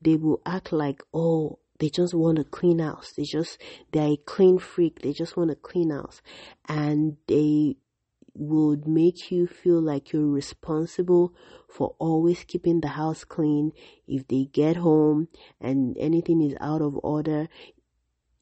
they 0.00 0.16
will 0.16 0.40
act 0.46 0.72
like, 0.72 1.02
oh, 1.12 1.58
they 1.78 1.88
just 1.88 2.14
want 2.14 2.38
to 2.38 2.44
clean 2.44 2.78
house. 2.78 3.12
They 3.16 3.24
just, 3.24 3.58
they're 3.92 4.12
a 4.12 4.16
clean 4.16 4.58
freak. 4.58 5.02
They 5.02 5.12
just 5.12 5.36
want 5.36 5.50
to 5.50 5.56
clean 5.56 5.90
house. 5.90 6.22
And 6.68 7.16
they 7.26 7.76
would 8.34 8.86
make 8.86 9.30
you 9.30 9.46
feel 9.46 9.80
like 9.80 10.12
you're 10.12 10.26
responsible 10.26 11.34
for 11.68 11.94
always 11.98 12.44
keeping 12.44 12.80
the 12.80 12.88
house 12.88 13.24
clean. 13.24 13.72
If 14.06 14.28
they 14.28 14.44
get 14.52 14.76
home 14.76 15.28
and 15.60 15.96
anything 15.98 16.40
is 16.40 16.54
out 16.60 16.82
of 16.82 16.98
order, 17.02 17.48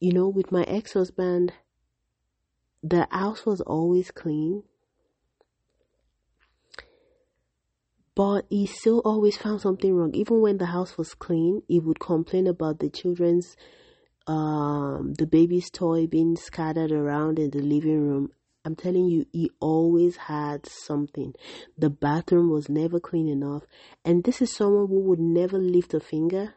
you 0.00 0.12
know, 0.12 0.28
with 0.28 0.50
my 0.50 0.64
ex 0.64 0.94
husband, 0.94 1.52
the 2.82 3.06
house 3.10 3.46
was 3.46 3.60
always 3.60 4.10
clean. 4.10 4.64
But 8.14 8.46
he 8.50 8.66
still 8.66 9.00
always 9.04 9.36
found 9.36 9.62
something 9.62 9.94
wrong. 9.94 10.14
Even 10.14 10.40
when 10.40 10.58
the 10.58 10.66
house 10.66 10.98
was 10.98 11.14
clean, 11.14 11.62
he 11.66 11.80
would 11.80 11.98
complain 12.00 12.46
about 12.46 12.78
the 12.78 12.90
children's 12.90 13.56
um 14.28 15.14
the 15.14 15.26
baby's 15.26 15.68
toy 15.68 16.06
being 16.06 16.36
scattered 16.36 16.92
around 16.92 17.40
in 17.40 17.50
the 17.50 17.58
living 17.58 18.00
room 18.08 18.30
I'm 18.64 18.76
telling 18.76 19.06
you, 19.06 19.26
he 19.32 19.50
always 19.58 20.16
had 20.16 20.66
something. 20.66 21.34
The 21.76 21.90
bathroom 21.90 22.50
was 22.50 22.68
never 22.68 23.00
clean 23.00 23.28
enough. 23.28 23.64
And 24.04 24.22
this 24.22 24.40
is 24.40 24.54
someone 24.54 24.86
who 24.86 25.00
would 25.00 25.18
never 25.18 25.58
lift 25.58 25.94
a 25.94 26.00
finger 26.00 26.54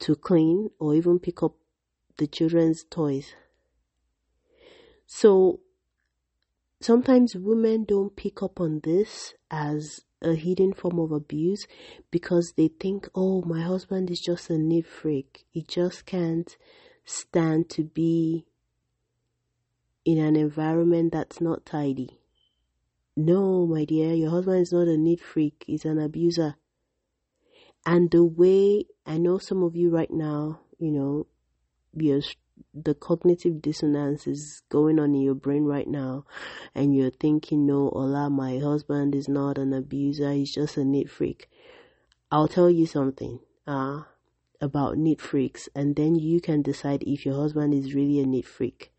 to 0.00 0.16
clean 0.16 0.70
or 0.78 0.94
even 0.94 1.18
pick 1.18 1.42
up 1.42 1.56
the 2.16 2.26
children's 2.26 2.84
toys. 2.84 3.34
So 5.06 5.60
sometimes 6.80 7.34
women 7.36 7.84
don't 7.84 8.16
pick 8.16 8.42
up 8.42 8.60
on 8.60 8.80
this 8.82 9.34
as 9.50 10.00
a 10.22 10.34
hidden 10.34 10.72
form 10.72 10.98
of 10.98 11.12
abuse 11.12 11.66
because 12.10 12.54
they 12.56 12.68
think, 12.68 13.08
oh, 13.14 13.42
my 13.42 13.62
husband 13.62 14.10
is 14.10 14.20
just 14.20 14.50
a 14.50 14.58
neat 14.58 14.86
freak. 14.86 15.44
He 15.50 15.62
just 15.62 16.06
can't 16.06 16.56
stand 17.04 17.68
to 17.70 17.84
be 17.84 18.46
in 20.04 20.18
an 20.18 20.36
environment 20.36 21.12
that's 21.12 21.40
not 21.40 21.66
tidy. 21.66 22.18
No, 23.16 23.66
my 23.66 23.84
dear, 23.84 24.14
your 24.14 24.30
husband 24.30 24.62
is 24.62 24.72
not 24.72 24.88
a 24.88 24.96
neat 24.96 25.20
freak, 25.20 25.64
he's 25.66 25.84
an 25.84 25.98
abuser. 25.98 26.56
And 27.84 28.10
the 28.10 28.24
way 28.24 28.84
I 29.06 29.18
know 29.18 29.38
some 29.38 29.62
of 29.62 29.74
you 29.74 29.90
right 29.90 30.10
now, 30.10 30.60
you 30.78 30.90
know, 30.90 31.26
you're, 31.94 32.22
the 32.74 32.94
cognitive 32.94 33.62
dissonance 33.62 34.26
is 34.26 34.62
going 34.68 34.98
on 34.98 35.14
in 35.14 35.22
your 35.22 35.34
brain 35.34 35.64
right 35.64 35.88
now, 35.88 36.24
and 36.74 36.94
you're 36.94 37.10
thinking, 37.10 37.66
no, 37.66 37.90
Ola, 37.90 38.30
my 38.30 38.58
husband 38.58 39.14
is 39.14 39.28
not 39.28 39.58
an 39.58 39.72
abuser, 39.72 40.32
he's 40.32 40.54
just 40.54 40.76
a 40.76 40.84
neat 40.84 41.10
freak. 41.10 41.48
I'll 42.30 42.48
tell 42.48 42.70
you 42.70 42.86
something 42.86 43.40
uh, 43.66 44.02
about 44.60 44.98
neat 44.98 45.20
freaks, 45.20 45.68
and 45.74 45.96
then 45.96 46.14
you 46.14 46.40
can 46.40 46.62
decide 46.62 47.02
if 47.04 47.26
your 47.26 47.34
husband 47.34 47.74
is 47.74 47.94
really 47.94 48.20
a 48.20 48.26
neat 48.26 48.46
freak. 48.46 48.92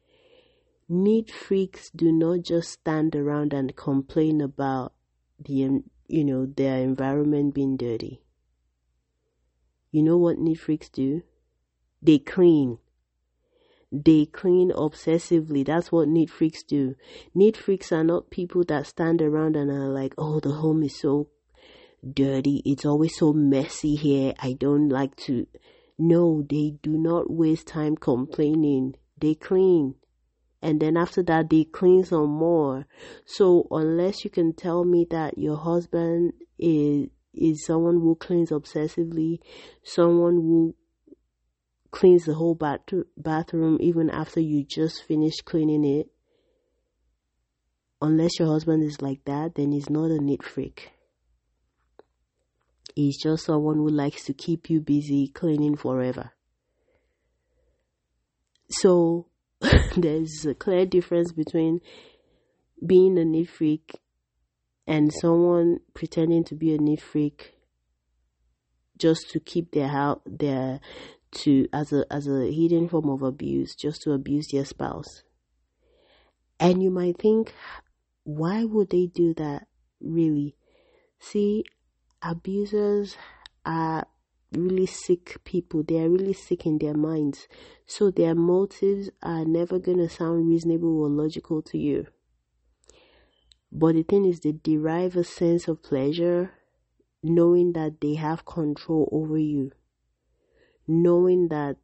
Neat 0.89 1.32
freaks 1.32 1.89
do 1.89 2.12
not 2.12 2.41
just 2.41 2.70
stand 2.70 3.15
around 3.15 3.53
and 3.53 3.75
complain 3.75 4.41
about 4.41 4.94
the 5.39 5.82
you 6.08 6.25
know 6.25 6.46
their 6.46 6.77
environment 6.77 7.53
being 7.53 7.77
dirty. 7.77 8.22
You 9.91 10.03
know 10.03 10.18
what 10.18 10.38
neat 10.38 10.60
freaks 10.60 10.89
do? 10.89 11.24
They 12.01 12.20
clean. 12.20 12.80
They 13.91 14.25
clean 14.25 14.71
obsessively. 14.71 15.65
That's 15.65 15.91
what 15.91 16.07
neat 16.07 16.29
freaks 16.29 16.63
do. 16.63 16.95
Neat 17.36 17.57
freaks 17.57 17.91
are 17.91 18.03
not 18.03 18.29
people 18.29 18.63
that 18.65 18.88
stand 18.88 19.21
around 19.21 19.55
and 19.55 19.69
are 19.69 19.89
like, 19.89 20.13
oh, 20.17 20.39
the 20.39 20.51
home 20.51 20.83
is 20.83 21.00
so 21.00 21.27
dirty. 22.13 22.62
It's 22.65 22.86
always 22.86 23.17
so 23.17 23.33
messy 23.33 23.95
here. 23.95 24.33
I 24.39 24.53
don't 24.53 24.89
like 24.89 25.15
to. 25.27 25.48
No, 25.98 26.45
they 26.50 26.75
do 26.81 26.98
not 26.98 27.29
waste 27.29 27.67
time 27.67 27.98
complaining. 27.98 28.95
They 29.17 29.36
clean. 29.36 29.95
And 30.62 30.79
then 30.79 30.95
after 30.95 31.24
that, 31.24 31.50
they 31.50 31.65
clean 31.65 32.03
some 32.05 32.29
more. 32.29 32.86
So 33.25 33.67
unless 33.71 34.24
you 34.24 34.29
can 34.29 34.53
tell 34.53 34.86
me 34.86 35.05
that 35.10 35.38
your 35.38 35.57
husband 35.57 36.33
is, 36.57 37.07
is 37.33 37.65
someone 37.65 37.95
who 37.95 38.15
cleans 38.15 38.51
obsessively, 38.51 39.39
someone 39.83 40.36
who 40.36 40.75
cleans 41.91 42.25
the 42.25 42.33
whole 42.33 42.55
bath- 42.55 43.05
bathroom 43.17 43.77
even 43.81 44.10
after 44.10 44.39
you 44.39 44.63
just 44.63 45.03
finished 45.03 45.45
cleaning 45.45 45.83
it, 45.83 46.07
unless 48.01 48.39
your 48.39 48.48
husband 48.48 48.83
is 48.83 49.01
like 49.01 49.24
that, 49.25 49.55
then 49.55 49.71
he's 49.71 49.89
not 49.89 50.10
a 50.10 50.19
neat 50.19 50.43
freak. 50.43 50.91
He's 52.95 53.21
just 53.21 53.45
someone 53.45 53.75
who 53.75 53.89
likes 53.89 54.25
to 54.25 54.33
keep 54.33 54.69
you 54.69 54.81
busy 54.81 55.27
cleaning 55.27 55.77
forever. 55.77 56.31
So 58.69 59.27
there's 59.98 60.45
a 60.45 60.55
clear 60.55 60.86
difference 60.86 61.31
between 61.31 61.81
being 62.86 63.17
a 63.17 63.25
neat 63.25 63.50
freak 63.50 64.00
and 64.88 65.13
someone 65.13 65.79
pretending 65.93 66.43
to 66.45 66.55
be 66.55 66.74
a 66.74 66.77
neat 66.77 67.01
freak 67.01 67.53
just 68.98 69.29
to 69.31 69.39
keep 69.39 69.71
their 69.71 69.88
house 69.88 70.19
their 70.25 70.79
to 71.31 71.67
as 71.71 71.93
a 71.93 72.05
as 72.11 72.27
a 72.27 72.51
hidden 72.51 72.88
form 72.88 73.09
of 73.09 73.21
abuse 73.21 73.75
just 73.75 74.01
to 74.03 74.11
abuse 74.11 74.47
their 74.51 74.65
spouse. 74.65 75.23
And 76.59 76.83
you 76.83 76.91
might 76.91 77.17
think 77.17 77.53
why 78.23 78.63
would 78.63 78.89
they 78.91 79.07
do 79.07 79.33
that 79.35 79.67
really? 80.00 80.55
See 81.19 81.63
abusers 82.21 83.17
are 83.65 84.05
really 84.51 84.85
sick 84.85 85.38
people. 85.43 85.83
They 85.83 86.00
are 86.00 86.09
really 86.09 86.33
sick 86.33 86.65
in 86.65 86.77
their 86.77 86.93
minds. 86.93 87.47
So 87.85 88.11
their 88.11 88.35
motives 88.35 89.09
are 89.23 89.45
never 89.45 89.79
going 89.79 89.97
to 90.00 90.09
sound 90.09 90.47
reasonable 90.47 91.01
or 91.01 91.09
logical 91.09 91.61
to 91.63 91.77
you. 91.77 92.07
But 93.71 93.95
the 93.95 94.03
thing 94.03 94.25
is 94.25 94.41
they 94.41 94.51
derive 94.51 95.15
a 95.15 95.23
sense 95.23 95.67
of 95.67 95.81
pleasure 95.81 96.51
knowing 97.23 97.73
that 97.73 98.01
they 98.01 98.15
have 98.15 98.45
control 98.45 99.07
over 99.11 99.38
you 99.38 99.71
knowing 100.91 101.48
that 101.48 101.77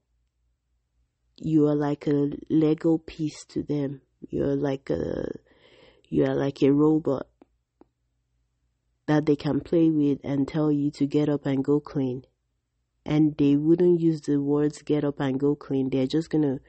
you 1.38 1.68
are 1.68 1.76
like 1.76 2.08
a 2.08 2.32
Lego 2.50 2.98
piece 2.98 3.46
to 3.46 3.64
them. 3.64 4.02
You're 4.30 4.56
like 4.56 4.90
a 4.90 5.32
you 6.10 6.26
are 6.26 6.36
like 6.36 6.62
a 6.62 6.72
robot 6.72 7.28
that 9.08 9.26
they 9.26 9.36
can 9.36 9.62
play 9.62 9.90
with 9.90 10.20
and 10.24 10.48
tell 10.48 10.72
you 10.72 10.92
to 10.92 11.06
get 11.06 11.30
up 11.30 11.46
and 11.46 11.64
go 11.64 11.80
clean. 11.80 12.24
And 13.06 13.38
they 13.38 13.56
wouldn't 13.56 14.02
use 14.02 14.22
the 14.22 14.42
words 14.42 14.82
get 14.82 15.04
up 15.04 15.20
and 15.20 15.40
go 15.40 15.56
clean. 15.56 15.90
They're 15.90 16.08
just 16.08 16.30
gonna 16.30 16.60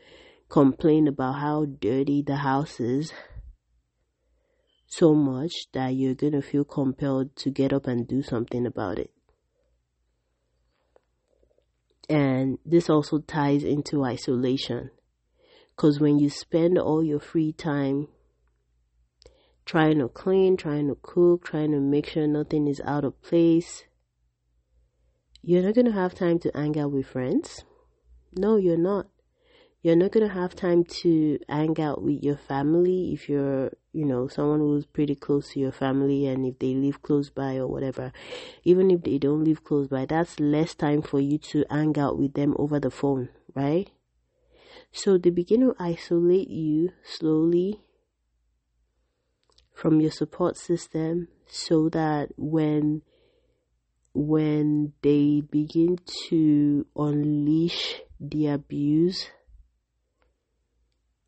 complain 0.48 1.08
about 1.08 1.34
how 1.34 1.64
dirty 1.64 2.22
the 2.22 2.36
house 2.36 2.78
is 2.78 3.12
so 4.86 5.14
much 5.14 5.52
that 5.72 5.88
you're 5.88 6.14
gonna 6.14 6.42
feel 6.42 6.64
compelled 6.64 7.34
to 7.36 7.50
get 7.50 7.72
up 7.72 7.86
and 7.86 8.06
do 8.06 8.22
something 8.22 8.66
about 8.66 8.98
it. 8.98 9.10
And 12.08 12.58
this 12.64 12.88
also 12.88 13.18
ties 13.18 13.64
into 13.64 14.04
isolation. 14.04 14.90
Because 15.76 16.00
when 16.00 16.18
you 16.18 16.30
spend 16.30 16.78
all 16.78 17.04
your 17.04 17.20
free 17.20 17.52
time 17.52 18.08
trying 19.64 19.98
to 19.98 20.08
clean, 20.08 20.56
trying 20.56 20.88
to 20.88 20.96
cook, 21.02 21.44
trying 21.44 21.72
to 21.72 21.80
make 21.80 22.06
sure 22.06 22.26
nothing 22.26 22.66
is 22.66 22.80
out 22.84 23.04
of 23.04 23.20
place, 23.22 23.84
you're 25.42 25.62
not 25.62 25.74
going 25.74 25.84
to 25.86 25.92
have 25.92 26.14
time 26.14 26.38
to 26.40 26.50
hang 26.54 26.78
out 26.78 26.90
with 26.90 27.06
friends. 27.06 27.64
No, 28.32 28.56
you're 28.56 28.76
not 28.76 29.06
you're 29.82 29.96
not 29.96 30.10
going 30.10 30.26
to 30.26 30.34
have 30.34 30.56
time 30.56 30.82
to 30.84 31.38
hang 31.48 31.80
out 31.80 32.02
with 32.02 32.22
your 32.22 32.36
family 32.36 33.12
if 33.12 33.28
you're, 33.28 33.70
you 33.92 34.04
know, 34.04 34.26
someone 34.26 34.58
who's 34.58 34.86
pretty 34.86 35.14
close 35.14 35.50
to 35.50 35.60
your 35.60 35.72
family 35.72 36.26
and 36.26 36.44
if 36.44 36.58
they 36.58 36.74
live 36.74 37.00
close 37.02 37.30
by 37.30 37.56
or 37.56 37.68
whatever. 37.68 38.12
Even 38.64 38.90
if 38.90 39.02
they 39.02 39.18
don't 39.18 39.44
live 39.44 39.62
close 39.62 39.86
by, 39.86 40.04
that's 40.04 40.40
less 40.40 40.74
time 40.74 41.00
for 41.00 41.20
you 41.20 41.38
to 41.38 41.64
hang 41.70 41.96
out 41.96 42.18
with 42.18 42.34
them 42.34 42.56
over 42.58 42.80
the 42.80 42.90
phone, 42.90 43.28
right? 43.54 43.90
So 44.90 45.16
they 45.16 45.30
begin 45.30 45.60
to 45.60 45.76
isolate 45.78 46.48
you 46.48 46.90
slowly 47.04 47.80
from 49.74 50.00
your 50.00 50.10
support 50.10 50.56
system 50.56 51.28
so 51.46 51.88
that 51.90 52.30
when 52.36 53.02
when 54.12 54.92
they 55.02 55.40
begin 55.40 55.98
to 56.28 56.84
unleash 56.96 58.00
the 58.18 58.48
abuse 58.48 59.28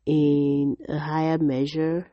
in 0.05 0.77
a 0.87 0.99
higher 0.99 1.37
measure, 1.37 2.07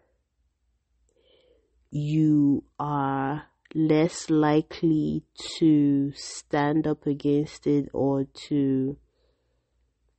you 1.90 2.64
are 2.78 3.44
less 3.74 4.30
likely 4.30 5.22
to 5.58 6.12
stand 6.14 6.86
up 6.86 7.06
against 7.06 7.66
it 7.66 7.88
or 7.92 8.24
to 8.48 8.96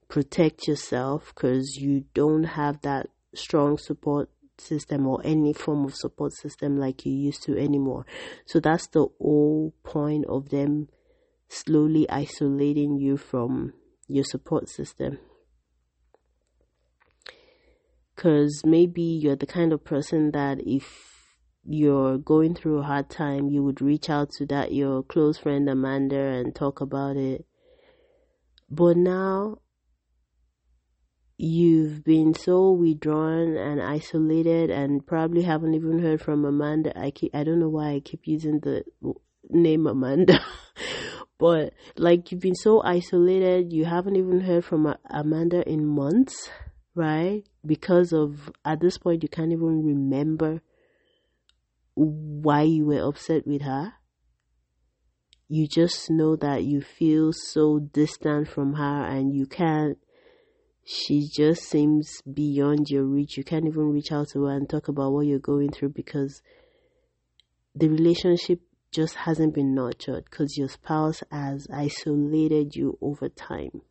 protect 0.07 0.67
yourself 0.67 1.31
because 1.33 1.77
you 1.77 2.05
don't 2.13 2.43
have 2.43 2.81
that 2.81 3.07
strong 3.33 3.77
support 3.77 4.29
system 4.57 5.07
or 5.07 5.21
any 5.23 5.53
form 5.53 5.85
of 5.85 5.95
support 5.95 6.33
system 6.33 6.77
like 6.77 7.05
you 7.05 7.13
used 7.13 7.43
to 7.43 7.57
anymore. 7.57 8.05
So 8.45 8.59
that's 8.59 8.87
the 8.87 9.07
whole 9.19 9.73
point 9.83 10.25
of 10.25 10.49
them 10.49 10.89
slowly 11.47 12.09
isolating 12.09 12.97
you 12.97 13.17
from 13.17 13.73
your 14.07 14.23
support 14.23 14.67
system 14.69 15.19
because 18.19 18.65
maybe 18.65 19.01
you're 19.01 19.37
the 19.37 19.45
kind 19.45 19.71
of 19.71 19.81
person 19.85 20.31
that 20.31 20.59
if 20.67 21.37
you're 21.63 22.17
going 22.17 22.53
through 22.53 22.79
a 22.79 22.83
hard 22.83 23.09
time, 23.09 23.47
you 23.47 23.63
would 23.63 23.79
reach 23.79 24.09
out 24.09 24.29
to 24.29 24.45
that 24.45 24.73
your 24.73 25.01
close 25.03 25.37
friend 25.37 25.69
Amanda 25.69 26.19
and 26.19 26.53
talk 26.53 26.81
about 26.81 27.15
it. 27.15 27.45
But 28.69 28.97
now 28.97 29.59
you've 31.37 32.03
been 32.03 32.33
so 32.33 32.73
withdrawn 32.73 33.55
and 33.55 33.81
isolated 33.81 34.69
and 34.69 35.07
probably 35.07 35.43
haven't 35.43 35.73
even 35.73 35.99
heard 35.99 36.21
from 36.21 36.43
Amanda. 36.43 36.99
I 36.99 37.11
keep 37.11 37.33
I 37.33 37.45
don't 37.45 37.59
know 37.61 37.69
why 37.69 37.91
I 37.91 37.99
keep 38.01 38.27
using 38.27 38.59
the 38.59 38.83
name 39.49 39.87
Amanda. 39.87 40.41
but 41.37 41.73
like 41.95 42.33
you've 42.33 42.41
been 42.41 42.55
so 42.55 42.83
isolated, 42.83 43.71
you 43.71 43.85
haven't 43.85 44.17
even 44.17 44.41
heard 44.41 44.65
from 44.65 44.93
Amanda 45.09 45.65
in 45.65 45.85
months 45.85 46.49
right? 46.99 47.43
Because 47.65 48.11
of, 48.11 48.51
at 48.65 48.81
this 48.81 48.97
point, 48.97 49.23
you 49.23 49.29
can't 49.29 49.53
even 49.53 49.83
remember 49.83 50.61
why 51.95 52.63
you 52.63 52.85
were 52.85 53.07
upset 53.07 53.47
with 53.47 53.61
her. 53.61 53.93
You 55.47 55.67
just 55.67 56.11
know 56.11 56.35
that 56.35 56.65
you 56.65 56.81
feel 56.81 57.31
so 57.33 57.79
distant 57.79 58.49
from 58.49 58.73
her 58.73 59.05
and 59.05 59.33
you 59.33 59.45
can't, 59.47 59.97
she 60.85 61.27
just 61.33 61.63
seems 61.63 62.21
beyond 62.21 62.89
your 62.89 63.05
reach. 63.05 63.37
You 63.37 63.43
can't 63.43 63.65
even 63.65 63.91
reach 63.91 64.11
out 64.11 64.27
to 64.33 64.43
her 64.43 64.55
and 64.55 64.69
talk 64.69 64.89
about 64.89 65.13
what 65.13 65.25
you're 65.25 65.39
going 65.39 65.71
through 65.71 65.89
because 65.89 66.41
the 67.73 67.87
relationship 67.87 68.59
just 68.91 69.15
hasn't 69.15 69.55
been 69.55 69.73
nurtured 69.73 70.25
because 70.29 70.57
your 70.57 70.67
spouse 70.67 71.23
has 71.31 71.67
isolated 71.71 72.75
you 72.75 72.97
over 73.01 73.29
time. 73.29 73.81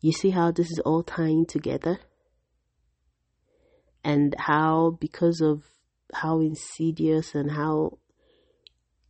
You 0.00 0.12
see 0.12 0.30
how 0.30 0.50
this 0.52 0.70
is 0.70 0.78
all 0.80 1.02
tying 1.02 1.46
together? 1.46 1.98
And 4.04 4.34
how, 4.38 4.96
because 5.00 5.40
of 5.40 5.64
how 6.14 6.40
insidious 6.40 7.34
and 7.34 7.50
how 7.50 7.98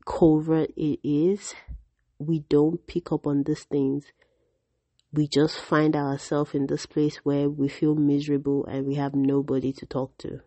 covert 0.06 0.70
it 0.76 0.98
is, 1.04 1.54
we 2.18 2.40
don't 2.48 2.86
pick 2.86 3.12
up 3.12 3.26
on 3.26 3.42
these 3.44 3.64
things. 3.64 4.06
We 5.12 5.28
just 5.28 5.58
find 5.58 5.94
ourselves 5.94 6.54
in 6.54 6.66
this 6.66 6.86
place 6.86 7.16
where 7.18 7.48
we 7.48 7.68
feel 7.68 7.94
miserable 7.94 8.66
and 8.66 8.86
we 8.86 8.94
have 8.96 9.14
nobody 9.14 9.72
to 9.74 9.86
talk 9.86 10.16
to. 10.18 10.40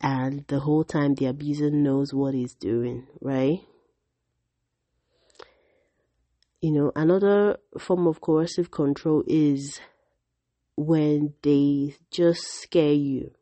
And 0.00 0.44
the 0.46 0.60
whole 0.60 0.84
time 0.84 1.14
the 1.14 1.26
abuser 1.26 1.70
knows 1.70 2.14
what 2.14 2.34
he's 2.34 2.54
doing, 2.54 3.06
right? 3.20 3.60
You 6.60 6.72
know, 6.72 6.92
another 6.96 7.58
form 7.78 8.06
of 8.06 8.20
coercive 8.20 8.70
control 8.70 9.22
is 9.26 9.80
when 10.76 11.34
they 11.42 11.94
just 12.10 12.42
scare 12.42 12.92
you. 12.92 13.32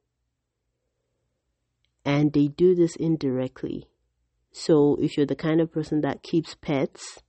And 2.04 2.32
they 2.32 2.48
do 2.48 2.74
this 2.74 2.94
indirectly. 2.96 3.88
So 4.52 4.96
if 5.00 5.16
you're 5.16 5.26
the 5.26 5.34
kind 5.34 5.60
of 5.60 5.72
person 5.72 6.02
that 6.02 6.22
keeps 6.22 6.54
pets, 6.54 7.22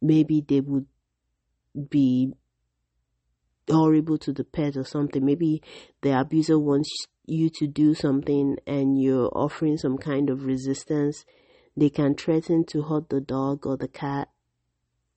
maybe 0.00 0.44
they 0.46 0.60
would 0.60 0.86
be 1.90 2.32
horrible 3.68 4.18
to 4.18 4.32
the 4.32 4.44
pet 4.44 4.76
or 4.76 4.84
something. 4.84 5.24
Maybe 5.24 5.62
the 6.02 6.18
abuser 6.18 6.58
wants 6.58 6.90
you 7.26 7.50
to 7.58 7.66
do 7.66 7.94
something 7.94 8.56
and 8.66 9.00
you're 9.00 9.30
offering 9.34 9.76
some 9.76 9.98
kind 9.98 10.30
of 10.30 10.44
resistance. 10.44 11.24
They 11.76 11.90
can 11.90 12.14
threaten 12.14 12.64
to 12.66 12.82
hurt 12.82 13.10
the 13.10 13.20
dog 13.20 13.66
or 13.66 13.76
the 13.76 13.88
cat 13.88 14.28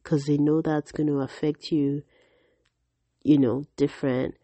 because 0.04 0.26
they 0.26 0.38
know 0.38 0.62
that's 0.62 0.91
going 0.91 1.08
to 1.08 1.19
affect 1.19 1.72
you, 1.72 2.04
you 3.24 3.38
know, 3.38 3.65
different. 3.78 4.36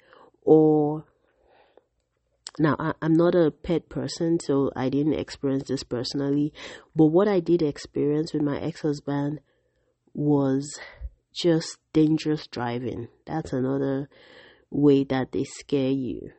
Or 0.44 1.06
now 2.58 2.78
I, 2.80 2.94
am 3.02 3.14
not 3.14 3.36
a 3.36 3.52
pet 3.52 3.90
person, 3.90 4.40
so 4.40 4.72
I 4.76 4.88
didn't 4.88 5.14
experience 5.14 5.68
this 5.68 5.84
personally. 5.84 6.54
But 6.96 7.08
what 7.08 7.28
I 7.28 7.42
did 7.42 7.62
experience 7.62 8.32
with 8.32 8.44
my 8.44 8.60
ex-husband 8.62 9.42
was 10.14 10.80
just 11.34 11.80
dangerous 11.92 12.48
driving. 12.48 13.10
That's 13.26 13.52
another 13.52 14.08
way 14.70 15.04
that 15.04 15.34
they 15.34 15.44
scare 15.44 15.92
you. 15.92 16.32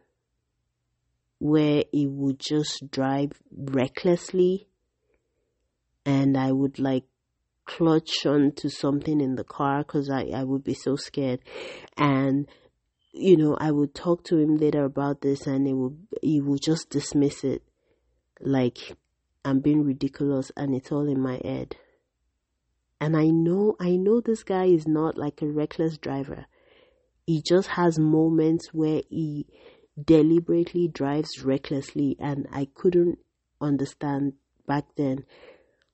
Where 1.39 1.85
it 1.93 2.07
would 2.07 2.39
just 2.39 2.91
drive 2.91 3.33
recklessly 3.55 4.69
and 6.07 6.39
I 6.39 6.53
would 6.53 6.79
like 6.79 7.05
clutch 7.67 8.25
onto 8.25 8.69
something 8.69 9.21
in 9.21 9.35
the 9.35 9.45
car 9.45 9.79
because 9.79 10.09
I, 10.09 10.31
I 10.35 10.45
would 10.45 10.63
be 10.63 10.75
so 10.75 10.95
scared. 10.95 11.41
And, 11.99 12.49
you 13.13 13.37
know, 13.37 13.57
I 13.61 13.73
would 13.73 13.93
talk 13.93 14.23
to 14.25 14.39
him 14.39 14.57
later 14.57 14.85
about 14.85 15.21
this 15.21 15.47
and 15.47 15.67
he 15.67 15.75
would, 15.75 15.99
he 16.23 16.41
would 16.41 16.63
just 16.63 16.91
dismiss 16.91 17.43
it 17.43 17.63
like 18.41 18.97
I'm 19.45 19.61
being 19.61 19.83
ridiculous 19.83 20.53
and 20.57 20.75
it's 20.75 20.93
all 20.93 21.09
in 21.09 21.21
my 21.21 21.41
head. 21.45 21.77
And 23.01 23.17
I 23.17 23.27
know, 23.27 23.77
I 23.81 23.97
know 23.97 24.21
this 24.21 24.45
guy 24.45 24.67
is 24.67 24.87
not 24.87 25.19
like 25.19 25.43
a 25.43 25.47
reckless 25.47 25.99
driver. 25.99 26.47
He 27.27 27.43
just 27.43 27.69
has 27.71 27.99
moments 27.99 28.69
where 28.73 29.03
he 29.11 29.47
deliberately 30.03 30.87
drives 30.87 31.43
recklessly 31.43 32.17
and 32.21 32.47
I 32.53 32.69
couldn't 32.75 33.19
understand 33.61 34.35
back 34.69 34.85
then. 34.97 35.25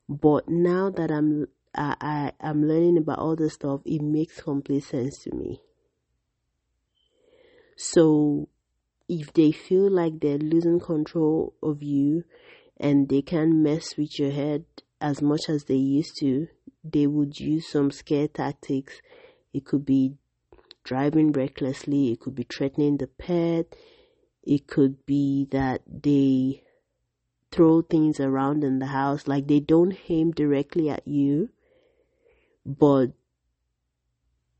But 0.08 0.48
now 0.48 0.90
that 0.90 1.10
I'm 1.10 1.46
I, 1.74 1.96
I 2.00 2.48
am 2.48 2.66
learning 2.68 2.98
about 2.98 3.18
all 3.18 3.36
this 3.36 3.54
stuff, 3.54 3.80
it 3.84 4.02
makes 4.02 4.40
complete 4.40 4.84
sense 4.84 5.22
to 5.24 5.34
me. 5.34 5.60
So 7.76 8.48
if 9.08 9.32
they 9.32 9.52
feel 9.52 9.90
like 9.90 10.20
they're 10.20 10.38
losing 10.38 10.80
control 10.80 11.54
of 11.62 11.82
you 11.82 12.24
and 12.78 13.08
they 13.08 13.22
can't 13.22 13.54
mess 13.56 13.96
with 13.96 14.18
your 14.18 14.30
head 14.30 14.64
as 15.00 15.20
much 15.20 15.48
as 15.48 15.64
they 15.64 15.74
used 15.76 16.16
to, 16.20 16.48
they 16.84 17.06
would 17.06 17.38
use 17.38 17.66
some 17.68 17.90
scare 17.90 18.28
tactics. 18.28 19.00
It 19.52 19.64
could 19.64 19.84
be 19.84 20.14
driving 20.84 21.32
recklessly, 21.32 22.12
it 22.12 22.20
could 22.20 22.34
be 22.34 22.44
threatening 22.44 22.96
the 22.96 23.06
pet, 23.06 23.74
it 24.42 24.66
could 24.66 25.04
be 25.06 25.46
that 25.50 25.82
they 25.86 26.62
throw 27.52 27.82
things 27.82 28.18
around 28.18 28.64
in 28.64 28.78
the 28.78 28.86
house, 28.86 29.28
like 29.28 29.46
they 29.46 29.60
don't 29.60 29.96
aim 30.08 30.32
directly 30.32 30.88
at 30.90 31.06
you, 31.06 31.50
but 32.64 33.12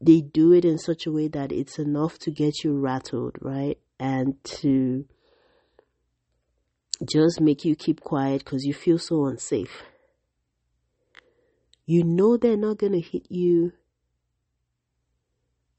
they 0.01 0.21
do 0.21 0.53
it 0.53 0.65
in 0.65 0.79
such 0.79 1.07
a 1.07 1.13
way 1.13 1.29
that 1.29 1.51
it's 1.51 1.79
enough 1.79 2.19
to 2.19 2.31
get 2.31 2.63
you 2.63 2.79
rattled, 2.79 3.37
right? 3.41 3.79
And 3.99 4.43
to 4.45 5.07
just 7.11 7.41
make 7.41 7.65
you 7.65 7.75
keep 7.75 8.01
quiet 8.01 8.45
because 8.45 8.65
you 8.65 8.75
feel 8.75 8.99
so 8.99 9.27
unsafe. 9.27 9.83
You 11.87 12.05
know 12.05 12.37
they're 12.37 12.57
not 12.57 12.79
going 12.79 12.93
to 12.93 13.01
hit 13.01 13.31
you. 13.31 13.73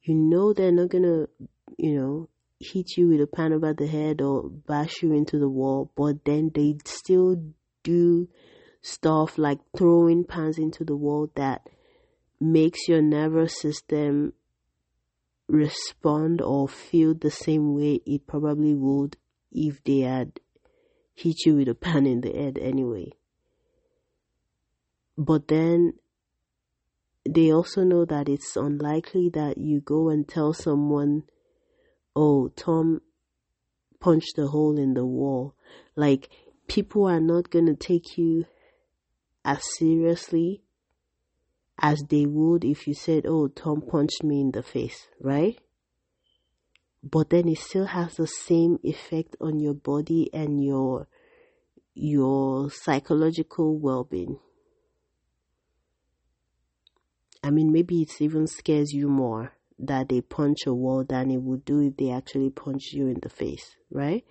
You 0.03 0.15
know 0.15 0.53
they're 0.53 0.71
not 0.71 0.89
going 0.89 1.03
to, 1.03 1.29
you 1.77 1.95
know, 1.95 2.29
hit 2.63 2.97
you 2.97 3.09
with 3.09 3.21
a 3.21 3.27
pan 3.27 3.53
over 3.53 3.73
the 3.73 3.87
head 3.87 4.21
or 4.21 4.49
bash 4.49 5.01
you 5.01 5.13
into 5.13 5.37
the 5.37 5.49
wall, 5.49 5.91
but 5.95 6.25
then 6.25 6.51
they 6.53 6.77
still 6.85 7.35
do 7.83 8.27
stuff 8.81 9.37
like 9.37 9.59
throwing 9.77 10.23
pans 10.23 10.57
into 10.57 10.83
the 10.83 10.95
wall 10.95 11.29
that 11.35 11.69
makes 12.39 12.87
your 12.87 13.01
nervous 13.01 13.59
system 13.59 14.33
respond 15.47 16.41
or 16.41 16.67
feel 16.67 17.13
the 17.13 17.31
same 17.31 17.75
way 17.75 18.01
it 18.05 18.25
probably 18.27 18.73
would 18.73 19.17
if 19.51 19.83
they 19.83 19.99
had 19.99 20.39
hit 21.13 21.45
you 21.45 21.55
with 21.55 21.67
a 21.67 21.75
pan 21.75 22.05
in 22.05 22.21
the 22.21 22.31
head 22.31 22.57
anyway. 22.57 23.11
But 25.17 25.47
then 25.47 25.93
they 27.27 27.51
also 27.53 27.83
know 27.83 28.05
that 28.05 28.27
it's 28.27 28.55
unlikely 28.55 29.29
that 29.29 29.57
you 29.57 29.79
go 29.79 30.09
and 30.09 30.27
tell 30.27 30.53
someone, 30.53 31.23
oh, 32.15 32.49
Tom 32.55 33.01
punched 33.99 34.37
a 34.37 34.47
hole 34.47 34.77
in 34.77 34.93
the 34.93 35.05
wall. 35.05 35.55
Like, 35.95 36.29
people 36.67 37.05
are 37.05 37.21
not 37.21 37.49
going 37.49 37.65
to 37.67 37.75
take 37.75 38.17
you 38.17 38.45
as 39.45 39.61
seriously 39.77 40.63
as 41.79 42.03
they 42.09 42.25
would 42.25 42.63
if 42.63 42.87
you 42.87 42.93
said, 42.93 43.25
oh, 43.25 43.47
Tom 43.47 43.81
punched 43.81 44.23
me 44.23 44.41
in 44.41 44.51
the 44.51 44.63
face, 44.63 45.07
right? 45.19 45.59
But 47.03 47.29
then 47.29 47.49
it 47.49 47.57
still 47.57 47.85
has 47.85 48.15
the 48.15 48.27
same 48.27 48.79
effect 48.83 49.35
on 49.41 49.59
your 49.59 49.73
body 49.73 50.29
and 50.33 50.63
your 50.63 51.07
your 51.95 52.71
psychological 52.71 53.77
well-being. 53.77 54.39
I 57.43 57.51
mean, 57.51 57.71
maybe 57.71 58.01
it 58.01 58.19
even 58.19 58.47
scares 58.47 58.93
you 58.93 59.09
more 59.09 59.51
that 59.87 60.09
they 60.09 60.21
punch 60.21 60.65
a 60.65 60.73
wall 60.73 61.03
than 61.03 61.31
it 61.31 61.41
would 61.41 61.65
do 61.65 61.81
if 61.81 61.97
they 61.97 62.11
actually 62.11 62.49
punch 62.49 62.91
you 62.93 63.07
in 63.07 63.19
the 63.21 63.29
face, 63.29 63.75
right? 63.91 64.25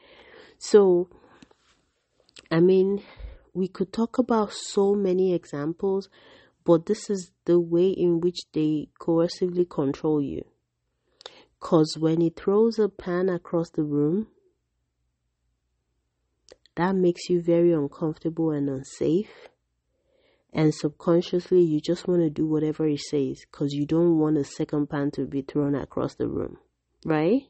So, 0.59 1.09
I 2.51 2.61
mean, 2.61 3.03
we 3.55 3.69
could 3.69 3.93
talk 3.93 4.19
about 4.19 4.53
so 4.53 4.95
many 4.95 5.35
examples, 5.35 6.09
but 6.65 6.87
this 6.87 7.11
is 7.11 7.33
the 7.45 7.59
way 7.61 7.88
in 7.88 8.21
which 8.21 8.41
they 8.53 8.88
coercively 9.01 9.69
control 9.69 10.23
you. 10.23 10.45
Because 11.61 11.97
when 11.99 12.21
he 12.21 12.31
throws 12.31 12.79
a 12.79 12.88
pan 12.88 13.29
across 13.29 13.71
the 13.71 13.85
room, 13.85 14.29
that 16.75 16.97
makes 16.97 17.29
you 17.29 17.43
very 17.43 17.73
uncomfortable 17.73 18.51
and 18.51 18.69
unsafe 18.69 19.49
and 20.53 20.75
subconsciously 20.75 21.62
you 21.62 21.81
just 21.81 22.07
want 22.07 22.21
to 22.21 22.31
do 22.31 22.47
whatever 22.47 22.87
he 22.87 22.97
says 22.97 23.45
because 23.51 23.73
you 23.73 23.87
don't 23.87 24.19
want 24.19 24.37
a 24.37 24.45
second 24.45 24.88
pan 24.88 25.11
to 25.11 25.27
be 25.27 25.43
thrown 25.43 25.75
across 25.75 26.15
the 26.15 26.29
room, 26.29 26.59
right? 27.05 27.43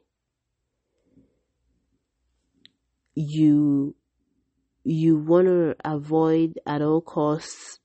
You 3.15 3.95
you 4.85 5.17
want 5.17 5.47
to 5.47 5.77
avoid 5.85 6.59
at 6.67 6.83
all 6.83 7.01
costs 7.01 7.79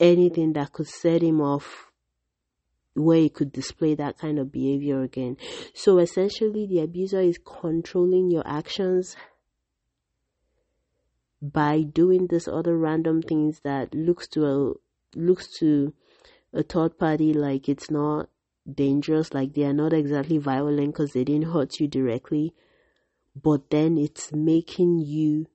anything 0.00 0.52
that 0.54 0.72
could 0.72 0.88
set 0.88 1.22
him 1.22 1.40
off 1.40 1.90
where 2.94 3.18
he 3.18 3.28
could 3.28 3.52
display 3.52 3.94
that 3.94 4.18
kind 4.18 4.38
of 4.38 4.50
behavior 4.50 5.02
again. 5.02 5.36
So 5.74 5.98
essentially 5.98 6.66
the 6.66 6.80
abuser 6.80 7.20
is 7.20 7.38
controlling 7.38 8.30
your 8.30 8.46
actions 8.46 9.16
by 11.52 11.82
doing 11.82 12.26
this 12.26 12.48
other 12.48 12.76
random 12.76 13.22
things 13.22 13.60
that 13.60 13.94
looks 13.94 14.26
to 14.28 14.46
a 14.46 14.74
looks 15.18 15.48
to 15.58 15.92
a 16.52 16.62
third 16.62 16.98
party 16.98 17.32
like 17.32 17.68
it's 17.68 17.90
not 17.90 18.28
dangerous 18.72 19.32
like 19.32 19.54
they 19.54 19.64
are 19.64 19.72
not 19.72 19.92
exactly 19.92 20.38
violent 20.38 20.92
because 20.92 21.12
they 21.12 21.24
didn't 21.24 21.52
hurt 21.52 21.78
you 21.78 21.86
directly 21.86 22.54
but 23.40 23.70
then 23.70 23.96
it's 23.96 24.32
making 24.32 24.98
you 24.98 25.46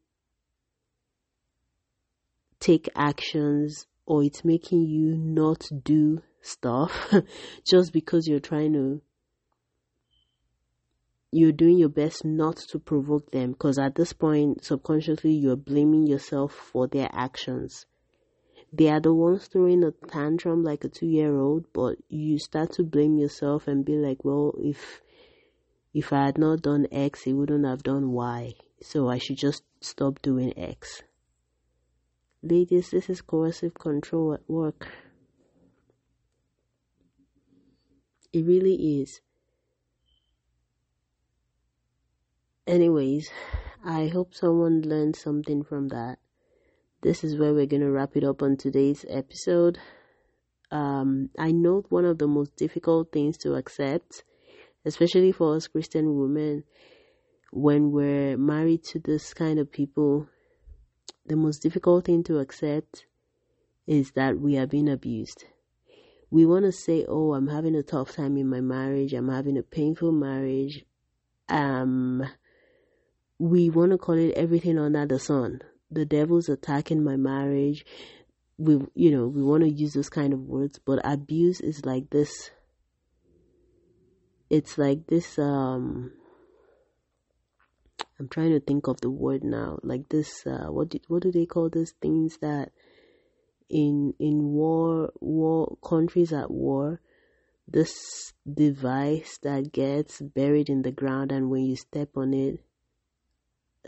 take 2.60 2.88
actions 2.96 3.88
or 4.06 4.24
it's 4.24 4.46
making 4.46 4.84
you 4.86 5.18
not 5.18 5.68
do 5.84 6.22
stuff 6.42 7.14
just 7.66 7.92
because 7.92 8.28
you're 8.28 8.40
trying 8.40 8.74
to 8.74 9.02
you're 11.32 11.54
doing 11.54 11.78
your 11.78 11.90
best 11.90 12.26
not 12.26 12.58
to 12.58 12.80
provoke 12.80 13.32
them 13.32 13.54
because 13.54 13.80
at 13.80 13.96
this 13.96 14.12
point, 14.12 14.64
subconsciously, 14.66 15.32
you're 15.32 15.56
blaming 15.56 16.06
yourself 16.06 16.52
for 16.52 16.88
their 16.88 17.10
actions. 17.14 17.86
They 18.74 18.90
are 18.90 19.00
the 19.00 19.14
ones 19.14 19.48
throwing 19.48 19.84
a 19.84 19.92
tantrum 19.92 20.64
like 20.64 20.84
a 20.84 20.90
two 20.90 21.08
year 21.08 21.38
old, 21.38 21.66
but 21.74 21.98
you 22.10 22.38
start 22.38 22.74
to 22.74 22.84
blame 22.84 23.18
yourself 23.18 23.68
and 23.68 23.86
be 23.86 23.96
like, 23.96 24.24
well, 24.26 24.54
if 24.60 25.02
if 25.94 26.14
I 26.14 26.26
had 26.26 26.38
not 26.38 26.62
done 26.62 26.88
X, 26.92 27.24
he 27.24 27.34
wouldn't 27.34 27.66
have 27.66 27.84
done 27.84 28.12
Y. 28.12 28.54
So 28.82 29.10
I 29.10 29.18
should 29.18 29.38
just 29.38 29.64
stop 29.82 30.22
doing 30.22 30.58
X. 30.58 31.04
Ladies, 32.42 32.90
this 32.92 33.10
is 33.10 33.22
coercive 33.22 33.74
control 33.74 34.34
at 34.34 34.50
work. 34.50 34.88
It 38.34 38.46
really 38.46 39.02
is. 39.02 39.20
Anyways, 42.72 43.30
I 43.84 44.08
hope 44.08 44.34
someone 44.34 44.84
learned 44.84 45.18
something 45.18 45.62
from 45.62 45.90
that. 45.90 46.20
This 47.02 47.22
is 47.22 47.38
where 47.38 47.54
we're 47.54 47.66
going 47.66 47.82
to 47.82 47.92
wrap 47.92 48.16
it 48.16 48.24
up 48.24 48.42
on 48.42 48.56
today's 48.56 49.04
episode. 49.10 49.78
Um, 50.72 51.32
I 51.38 51.52
know 51.52 51.84
one 51.90 52.06
of 52.06 52.18
the 52.18 52.30
most 52.30 52.56
difficult 52.56 53.12
things 53.12 53.38
to 53.40 53.56
accept, 53.56 54.24
especially 54.86 55.34
for 55.34 55.58
us 55.58 55.68
Christian 55.68 56.18
women, 56.18 56.64
when 57.52 57.92
we're 57.92 58.38
married 58.38 58.86
to 58.86 59.00
this 59.00 59.34
kind 59.34 59.60
of 59.60 59.70
people, 59.70 60.30
the 61.26 61.36
most 61.36 61.62
difficult 61.62 62.06
thing 62.06 62.24
to 62.24 62.40
accept 62.40 63.06
is 63.86 64.12
that 64.12 64.40
we 64.40 64.58
are 64.58 64.66
being 64.66 64.88
abused. 64.88 65.44
We 66.30 66.46
want 66.46 66.64
to 66.64 66.72
say, 66.72 67.06
"Oh, 67.06 67.34
I'm 67.34 67.50
having 67.50 67.76
a 67.76 67.84
tough 67.84 68.16
time 68.16 68.38
in 68.38 68.48
my 68.48 68.62
marriage. 68.62 69.14
I'm 69.14 69.28
having 69.28 69.58
a 69.58 69.62
painful 69.62 70.14
marriage." 70.14 70.86
Um, 71.50 72.24
we 73.42 73.72
want 73.72 73.92
to 73.92 73.98
call 73.98 74.20
it 74.20 74.36
everything 74.36 74.78
under 74.78 75.04
the 75.08 75.18
sun. 75.18 75.62
The 75.90 76.06
devil's 76.06 76.48
attacking 76.48 77.04
my 77.04 77.16
marriage. 77.16 77.84
We, 78.60 78.86
you 78.94 79.10
know, 79.10 79.28
we 79.28 79.42
want 79.42 79.64
to 79.64 79.70
use 79.70 79.94
those 79.94 80.10
kind 80.10 80.32
of 80.32 80.42
words, 80.42 80.78
but 80.78 81.02
abuse 81.04 81.60
is 81.60 81.84
like 81.84 82.12
this. 82.12 82.52
It's 84.52 84.78
like 84.78 85.08
this. 85.08 85.40
Um, 85.40 86.12
I'm 88.20 88.30
trying 88.30 88.52
to 88.52 88.60
think 88.60 88.88
of 88.88 89.02
the 89.02 89.10
word 89.10 89.44
now. 89.44 89.80
Like 89.82 90.08
this. 90.10 90.46
Uh, 90.46 90.68
what 90.68 90.90
do, 90.90 91.00
what 91.08 91.24
do 91.24 91.32
they 91.32 91.48
call 91.48 91.70
these 91.70 91.96
things 92.00 92.38
that 92.42 92.70
in 93.70 94.14
in 94.20 94.44
war 94.44 95.14
war 95.20 95.80
countries 95.84 96.32
at 96.32 96.52
war? 96.52 97.02
This 97.68 98.34
device 98.46 99.40
that 99.42 99.72
gets 99.72 100.22
buried 100.22 100.70
in 100.70 100.84
the 100.84 100.92
ground, 100.92 101.32
and 101.32 101.50
when 101.50 101.66
you 101.66 101.76
step 101.76 102.10
on 102.16 102.36
it, 102.36 102.60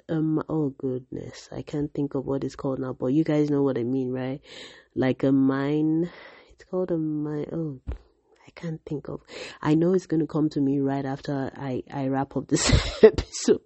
um 0.10 0.43
oh 0.49 0.69
goodness. 0.69 1.49
I 1.51 1.62
can't 1.62 1.93
think 1.93 2.15
of 2.15 2.25
what 2.25 2.43
it's 2.43 2.56
called 2.56 2.79
now 2.79 2.93
but 2.93 3.08
you 3.08 3.23
guys 3.23 3.49
know 3.49 3.63
what 3.63 3.77
i 3.77 3.84
mean 3.84 4.12
right? 4.12 4.41
Like 4.95 5.23
a 5.23 5.32
mine. 5.32 6.10
It's 6.51 6.63
called 6.65 6.91
a 6.91 6.97
mine. 6.97 7.47
Oh 7.51 7.79
i 8.47 8.51
can't 8.56 8.82
think 8.86 9.08
of. 9.08 9.21
I 9.62 9.75
know 9.75 9.93
it's 9.93 10.08
going 10.08 10.21
to 10.21 10.27
come 10.27 10.49
to 10.49 10.62
me 10.62 10.79
right 10.79 11.06
after 11.06 11.51
i 11.56 11.84
i 11.91 12.08
wrap 12.08 12.36
up 12.36 12.47
this 12.47 12.69
episode. 13.03 13.62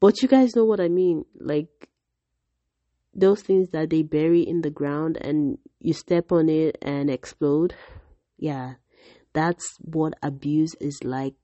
But 0.00 0.22
you 0.22 0.28
guys 0.28 0.56
know 0.56 0.64
what 0.64 0.80
i 0.80 0.88
mean. 0.88 1.24
Like 1.38 1.88
those 3.14 3.42
things 3.42 3.70
that 3.70 3.90
they 3.90 4.02
bury 4.02 4.42
in 4.42 4.62
the 4.62 4.70
ground 4.70 5.16
and 5.20 5.58
you 5.80 5.92
step 5.92 6.32
on 6.32 6.48
it 6.48 6.76
and 6.82 7.10
explode. 7.10 7.74
Yeah. 8.38 8.74
That's 9.32 9.76
what 9.80 10.14
abuse 10.22 10.74
is 10.80 11.02
like 11.02 11.34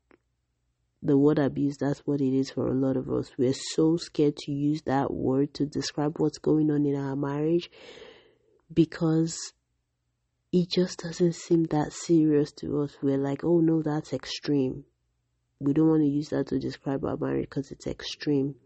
the 1.02 1.16
word 1.16 1.38
abuse, 1.38 1.76
that's 1.78 2.00
what 2.00 2.20
it 2.20 2.36
is 2.36 2.50
for 2.50 2.68
a 2.68 2.74
lot 2.74 2.96
of 2.96 3.10
us. 3.10 3.30
We're 3.38 3.54
so 3.54 3.96
scared 3.96 4.36
to 4.38 4.52
use 4.52 4.82
that 4.82 5.12
word 5.12 5.54
to 5.54 5.66
describe 5.66 6.18
what's 6.18 6.38
going 6.38 6.70
on 6.70 6.84
in 6.84 6.94
our 6.94 7.16
marriage 7.16 7.70
because 8.72 9.54
it 10.52 10.68
just 10.68 10.98
doesn't 10.98 11.34
seem 11.34 11.64
that 11.64 11.92
serious 11.92 12.52
to 12.52 12.82
us. 12.82 12.96
We're 13.02 13.16
like, 13.16 13.44
oh 13.44 13.60
no, 13.60 13.82
that's 13.82 14.12
extreme. 14.12 14.84
We 15.58 15.72
don't 15.72 15.88
want 15.88 16.02
to 16.02 16.08
use 16.08 16.30
that 16.30 16.48
to 16.48 16.58
describe 16.58 17.04
our 17.04 17.16
marriage 17.16 17.48
because 17.48 17.70
it's 17.70 17.86
extreme. 17.86 18.56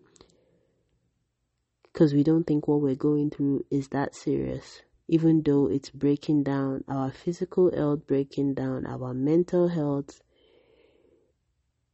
Because 1.92 2.14
we 2.14 2.24
don't 2.24 2.44
think 2.44 2.66
what 2.66 2.80
we're 2.80 2.94
going 2.96 3.30
through 3.30 3.64
is 3.70 3.88
that 3.88 4.14
serious. 4.14 4.82
Even 5.08 5.42
though 5.44 5.68
it's 5.68 5.90
breaking 5.90 6.42
down 6.42 6.82
our 6.88 7.12
physical 7.12 7.70
health, 7.74 8.06
breaking 8.06 8.54
down 8.54 8.86
our 8.86 9.12
mental 9.12 9.68
health, 9.68 10.20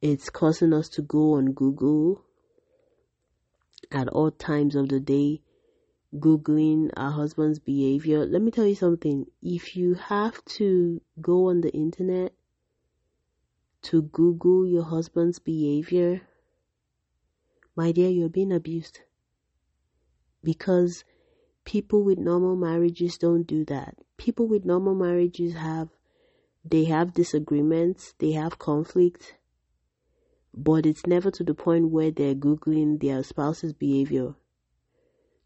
it's 0.01 0.29
causing 0.29 0.73
us 0.73 0.89
to 0.89 1.01
go 1.03 1.33
on 1.33 1.53
Google 1.53 2.25
at 3.91 4.07
all 4.07 4.31
times 4.31 4.75
of 4.75 4.89
the 4.89 4.99
day, 4.99 5.41
Googling 6.15 6.89
our 6.97 7.11
husband's 7.11 7.59
behavior. 7.59 8.25
Let 8.25 8.41
me 8.41 8.51
tell 8.51 8.65
you 8.65 8.75
something. 8.75 9.27
If 9.41 9.75
you 9.75 9.93
have 9.93 10.43
to 10.57 11.01
go 11.21 11.49
on 11.49 11.61
the 11.61 11.71
internet 11.71 12.33
to 13.83 14.01
Google 14.01 14.67
your 14.67 14.83
husband's 14.83 15.39
behavior, 15.39 16.21
my 17.75 17.91
dear, 17.91 18.09
you're 18.09 18.29
being 18.29 18.51
abused. 18.51 19.01
Because 20.43 21.03
people 21.63 22.03
with 22.03 22.17
normal 22.17 22.55
marriages 22.55 23.17
don't 23.17 23.43
do 23.43 23.63
that. 23.65 23.95
People 24.17 24.47
with 24.47 24.65
normal 24.65 24.95
marriages 24.95 25.53
have 25.53 25.89
they 26.63 26.85
have 26.85 27.13
disagreements, 27.13 28.13
they 28.19 28.33
have 28.33 28.59
conflict, 28.59 29.35
but 30.53 30.85
it's 30.85 31.05
never 31.05 31.31
to 31.31 31.43
the 31.43 31.53
point 31.53 31.89
where 31.89 32.11
they're 32.11 32.35
Googling 32.35 33.01
their 33.01 33.23
spouse's 33.23 33.73
behavior. 33.73 34.35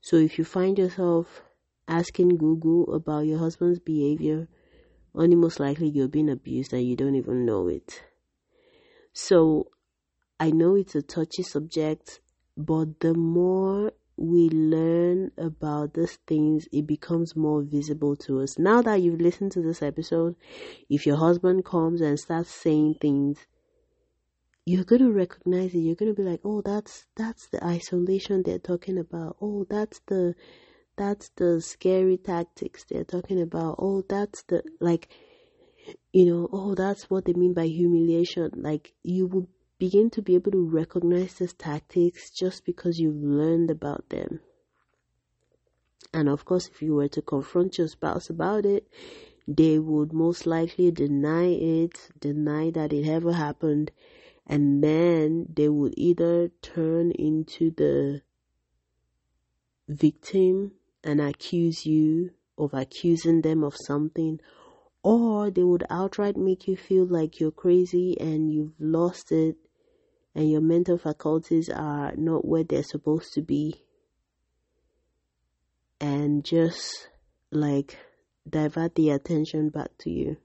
So 0.01 0.17
if 0.17 0.37
you 0.37 0.45
find 0.45 0.77
yourself 0.77 1.43
asking 1.87 2.37
Google 2.37 2.93
about 2.93 3.25
your 3.25 3.39
husband's 3.39 3.79
behavior, 3.79 4.47
only 5.13 5.35
most 5.35 5.59
likely 5.59 5.89
you're 5.89 6.07
being 6.07 6.29
abused 6.29 6.73
and 6.73 6.83
you 6.83 6.95
don't 6.95 7.15
even 7.15 7.45
know 7.45 7.67
it. 7.67 8.03
So 9.13 9.67
I 10.39 10.51
know 10.51 10.75
it's 10.75 10.95
a 10.95 11.01
touchy 11.01 11.43
subject, 11.43 12.19
but 12.57 12.99
the 12.99 13.13
more 13.13 13.93
we 14.17 14.49
learn 14.49 15.31
about 15.37 15.93
these 15.93 16.17
things, 16.27 16.67
it 16.71 16.87
becomes 16.87 17.35
more 17.35 17.61
visible 17.61 18.15
to 18.15 18.41
us. 18.41 18.57
Now 18.57 18.81
that 18.81 19.01
you've 19.01 19.21
listened 19.21 19.51
to 19.53 19.61
this 19.61 19.81
episode, 19.81 20.35
if 20.89 21.05
your 21.05 21.17
husband 21.17 21.65
comes 21.65 22.01
and 22.01 22.19
starts 22.19 22.49
saying 22.49 22.95
things 23.01 23.45
you're 24.65 24.83
going 24.83 25.01
to 25.01 25.11
recognize 25.11 25.73
it. 25.75 25.79
You're 25.79 25.95
going 25.95 26.13
to 26.13 26.21
be 26.21 26.27
like 26.27 26.41
oh 26.43 26.61
that's 26.61 27.05
that's 27.15 27.47
the 27.47 27.63
isolation 27.63 28.41
they're 28.43 28.59
talking 28.59 28.97
about. 28.97 29.37
Oh 29.39 29.65
that's 29.69 30.01
the 30.07 30.35
that's 30.97 31.29
the 31.35 31.61
scary 31.61 32.17
tactics 32.17 32.83
they're 32.83 33.03
talking 33.03 33.41
about. 33.41 33.75
Oh 33.77 34.03
that's 34.09 34.41
the 34.43 34.63
like 34.79 35.09
you 36.11 36.25
know 36.25 36.49
oh 36.51 36.73
that's 36.73 37.09
what 37.11 37.25
they 37.25 37.33
mean 37.33 37.53
by 37.53 37.67
humiliation. 37.67 38.49
Like 38.55 38.93
you 39.03 39.27
will 39.27 39.47
begin 39.77 40.09
to 40.09 40.21
be 40.21 40.33
able 40.33 40.51
to 40.51 40.67
recognize 40.67 41.35
these 41.35 41.53
tactics 41.53 42.31
just 42.31 42.65
because 42.65 42.97
you've 42.97 43.21
learned 43.21 43.69
about 43.69 44.09
them. 44.09 44.39
And 46.11 46.27
of 46.27 46.43
course 46.43 46.67
if 46.67 46.81
you 46.81 46.95
were 46.95 47.09
to 47.09 47.21
confront 47.21 47.77
your 47.77 47.87
spouse 47.87 48.29
about 48.31 48.65
it 48.65 48.87
they 49.47 49.77
would 49.77 50.11
most 50.11 50.47
likely 50.47 50.89
deny 50.89 51.45
it 51.45 52.09
deny 52.19 52.71
that 52.71 52.91
it 52.91 53.07
ever 53.07 53.33
happened 53.33 53.91
and 54.47 54.83
then 54.83 55.47
they 55.53 55.69
would 55.69 55.93
either 55.97 56.49
turn 56.61 57.11
into 57.11 57.71
the 57.71 58.21
victim 59.87 60.71
and 61.03 61.21
accuse 61.21 61.85
you 61.85 62.31
of 62.57 62.73
accusing 62.73 63.41
them 63.41 63.63
of 63.63 63.75
something 63.75 64.39
or 65.03 65.51
they 65.51 65.63
would 65.63 65.85
outright 65.89 66.35
make 66.35 66.67
you 66.67 66.75
feel 66.75 67.05
like 67.05 67.39
you're 67.39 67.51
crazy 67.51 68.19
and 68.19 68.51
you've 68.51 68.73
lost 68.79 69.31
it 69.31 69.55
and 70.33 70.49
your 70.49 70.61
mental 70.61 70.97
faculties 70.97 71.69
are 71.69 72.13
not 72.15 72.43
where 72.43 72.63
they're 72.63 72.83
supposed 72.83 73.31
to 73.33 73.41
be. 73.41 73.83
And 76.01 76.43
just 76.43 77.09
like 77.51 77.97
divert 78.49 78.95
the 78.95 79.11
attention 79.11 79.69
back 79.69 79.91
to 79.99 80.09
you 80.09 80.37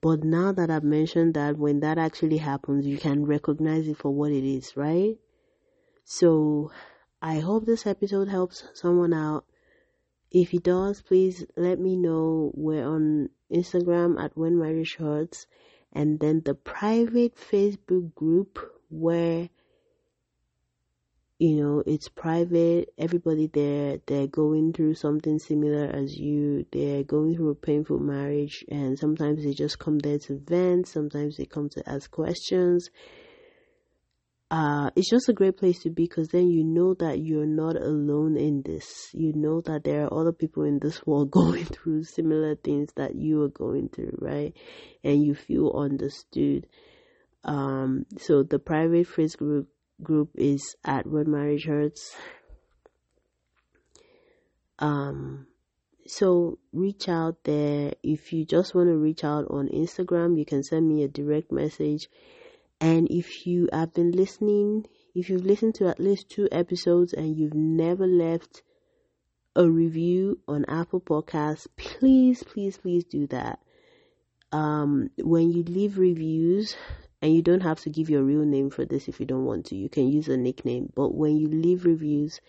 but 0.00 0.24
now 0.24 0.52
that 0.52 0.70
I've 0.70 0.84
mentioned 0.84 1.34
that, 1.34 1.58
when 1.58 1.80
that 1.80 1.98
actually 1.98 2.38
happens, 2.38 2.86
you 2.86 2.96
can 2.96 3.26
recognize 3.26 3.86
it 3.86 3.98
for 3.98 4.10
what 4.10 4.32
it 4.32 4.44
is, 4.44 4.76
right? 4.76 5.16
So 6.04 6.70
I 7.20 7.40
hope 7.40 7.66
this 7.66 7.86
episode 7.86 8.28
helps 8.28 8.64
someone 8.72 9.12
out. 9.12 9.44
If 10.30 10.54
it 10.54 10.62
does, 10.62 11.02
please 11.02 11.44
let 11.56 11.78
me 11.78 11.96
know. 11.96 12.52
We're 12.54 12.86
on 12.86 13.28
Instagram 13.52 14.18
at 14.22 14.36
When 14.36 14.58
Marriage 14.58 14.96
Hurts, 14.96 15.46
and 15.92 16.18
then 16.18 16.42
the 16.44 16.54
private 16.54 17.36
Facebook 17.36 18.14
group 18.14 18.58
where 18.88 19.50
you 21.40 21.56
know 21.56 21.82
it's 21.86 22.10
private 22.10 22.92
everybody 22.98 23.46
there 23.46 23.98
they're 24.06 24.26
going 24.26 24.74
through 24.74 24.94
something 24.94 25.38
similar 25.38 25.86
as 25.86 26.14
you 26.14 26.66
they're 26.70 27.02
going 27.02 27.34
through 27.34 27.48
a 27.48 27.54
painful 27.54 27.98
marriage 27.98 28.62
and 28.68 28.98
sometimes 28.98 29.42
they 29.42 29.54
just 29.54 29.78
come 29.78 29.98
there 30.00 30.18
to 30.18 30.38
vent 30.46 30.86
sometimes 30.86 31.38
they 31.38 31.46
come 31.46 31.66
to 31.70 31.82
ask 31.88 32.10
questions 32.10 32.90
uh, 34.50 34.90
it's 34.96 35.08
just 35.08 35.28
a 35.30 35.32
great 35.32 35.56
place 35.56 35.78
to 35.78 35.88
be 35.88 36.02
because 36.02 36.28
then 36.28 36.50
you 36.50 36.62
know 36.62 36.92
that 36.94 37.20
you're 37.20 37.46
not 37.46 37.76
alone 37.76 38.36
in 38.36 38.62
this. 38.62 39.08
You 39.12 39.32
know 39.32 39.60
that 39.60 39.84
there 39.84 40.02
are 40.06 40.12
other 40.12 40.32
people 40.32 40.64
in 40.64 40.80
this 40.80 41.06
world 41.06 41.30
going 41.30 41.64
through 41.66 42.02
similar 42.02 42.56
things 42.56 42.88
that 42.96 43.14
you 43.14 43.42
are 43.42 43.48
going 43.48 43.90
through, 43.90 44.18
right? 44.20 44.52
And 45.04 45.24
you 45.24 45.36
feel 45.36 45.72
understood. 45.78 46.66
Um, 47.44 48.06
so 48.18 48.42
the 48.42 48.58
private 48.58 49.06
Facebook 49.06 49.38
group 49.38 49.68
group 50.02 50.30
is 50.34 50.76
at 50.84 51.06
When 51.06 51.30
Marriage 51.30 51.66
Hurts. 51.66 52.14
Um, 54.78 55.46
so 56.06 56.58
reach 56.72 57.08
out 57.08 57.44
there. 57.44 57.92
If 58.02 58.32
you 58.32 58.44
just 58.44 58.74
want 58.74 58.88
to 58.88 58.96
reach 58.96 59.24
out 59.24 59.46
on 59.50 59.68
Instagram, 59.68 60.38
you 60.38 60.44
can 60.44 60.62
send 60.62 60.88
me 60.88 61.02
a 61.04 61.08
direct 61.08 61.52
message. 61.52 62.08
And 62.80 63.08
if 63.10 63.46
you 63.46 63.68
have 63.72 63.92
been 63.92 64.12
listening, 64.12 64.86
if 65.14 65.28
you've 65.28 65.44
listened 65.44 65.74
to 65.76 65.88
at 65.88 66.00
least 66.00 66.30
two 66.30 66.48
episodes 66.50 67.12
and 67.12 67.36
you've 67.36 67.54
never 67.54 68.06
left 68.06 68.62
a 69.54 69.68
review 69.68 70.38
on 70.48 70.64
Apple 70.66 71.00
Podcasts, 71.00 71.66
please, 71.76 72.42
please, 72.42 72.78
please 72.78 73.04
do 73.04 73.26
that. 73.26 73.58
Um, 74.52 75.10
when 75.18 75.52
you 75.52 75.62
leave 75.62 75.98
reviews, 75.98 76.74
and 77.22 77.34
you 77.34 77.42
don't 77.42 77.62
have 77.62 77.80
to 77.80 77.90
give 77.90 78.08
your 78.08 78.22
real 78.22 78.44
name 78.44 78.70
for 78.70 78.84
this 78.84 79.08
if 79.08 79.20
you 79.20 79.26
don't 79.26 79.44
want 79.44 79.66
to, 79.66 79.76
you 79.76 79.88
can 79.88 80.10
use 80.10 80.28
a 80.28 80.36
nickname. 80.36 80.90
But 80.94 81.14
when 81.14 81.36
you 81.36 81.48
leave 81.48 81.84
reviews, 81.84 82.40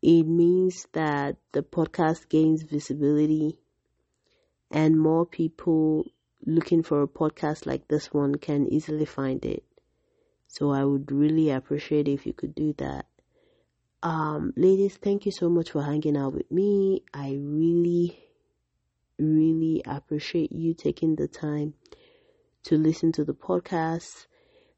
it 0.00 0.24
means 0.24 0.86
that 0.92 1.36
the 1.52 1.62
podcast 1.62 2.28
gains 2.28 2.62
visibility 2.62 3.58
and 4.70 4.98
more 4.98 5.26
people 5.26 6.06
looking 6.46 6.82
for 6.82 7.02
a 7.02 7.08
podcast 7.08 7.66
like 7.66 7.86
this 7.88 8.12
one 8.12 8.34
can 8.36 8.66
easily 8.72 9.04
find 9.04 9.44
it. 9.44 9.62
So 10.48 10.70
I 10.70 10.84
would 10.84 11.12
really 11.12 11.50
appreciate 11.50 12.08
if 12.08 12.26
you 12.26 12.32
could 12.32 12.54
do 12.54 12.74
that. 12.78 13.06
Um, 14.02 14.52
ladies, 14.56 14.96
thank 14.96 15.24
you 15.26 15.32
so 15.32 15.48
much 15.48 15.70
for 15.70 15.82
hanging 15.82 16.16
out 16.16 16.32
with 16.32 16.50
me. 16.50 17.04
I 17.14 17.38
really, 17.40 18.18
really 19.18 19.82
appreciate 19.86 20.52
you 20.52 20.74
taking 20.74 21.14
the 21.14 21.28
time 21.28 21.74
to 22.64 22.76
listen 22.76 23.12
to 23.12 23.24
the 23.24 23.34
podcast. 23.34 24.26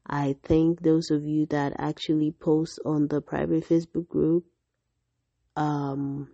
I 0.07 0.35
thank 0.43 0.81
those 0.81 1.09
of 1.11 1.25
you 1.25 1.45
that 1.47 1.73
actually 1.77 2.31
post 2.31 2.79
on 2.85 3.07
the 3.07 3.21
private 3.21 3.67
Facebook 3.67 4.07
group. 4.07 4.45
Um, 5.55 6.29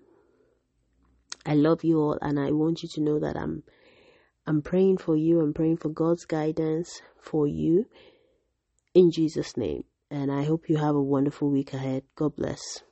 I 1.46 1.56
love 1.56 1.84
you 1.84 2.00
all, 2.00 2.18
and 2.22 2.40
I 2.40 2.52
want 2.52 2.84
you 2.84 2.90
to 2.94 3.02
know 3.02 3.20
that 3.20 3.38
I'm 3.38 3.64
I'm 4.46 4.62
praying 4.62 4.98
for 4.98 5.16
you. 5.16 5.40
I'm 5.40 5.54
praying 5.54 5.78
for 5.78 5.90
God's 5.90 6.26
guidance 6.26 7.02
for 7.22 7.48
you 7.48 7.86
in 8.94 9.12
Jesus' 9.12 9.56
name. 9.56 9.84
And 10.10 10.32
I 10.32 10.44
hope 10.44 10.68
you 10.68 10.78
have 10.78 10.96
a 10.96 11.02
wonderful 11.02 11.50
week 11.50 11.74
ahead. 11.74 12.04
God 12.16 12.36
bless. 12.36 12.84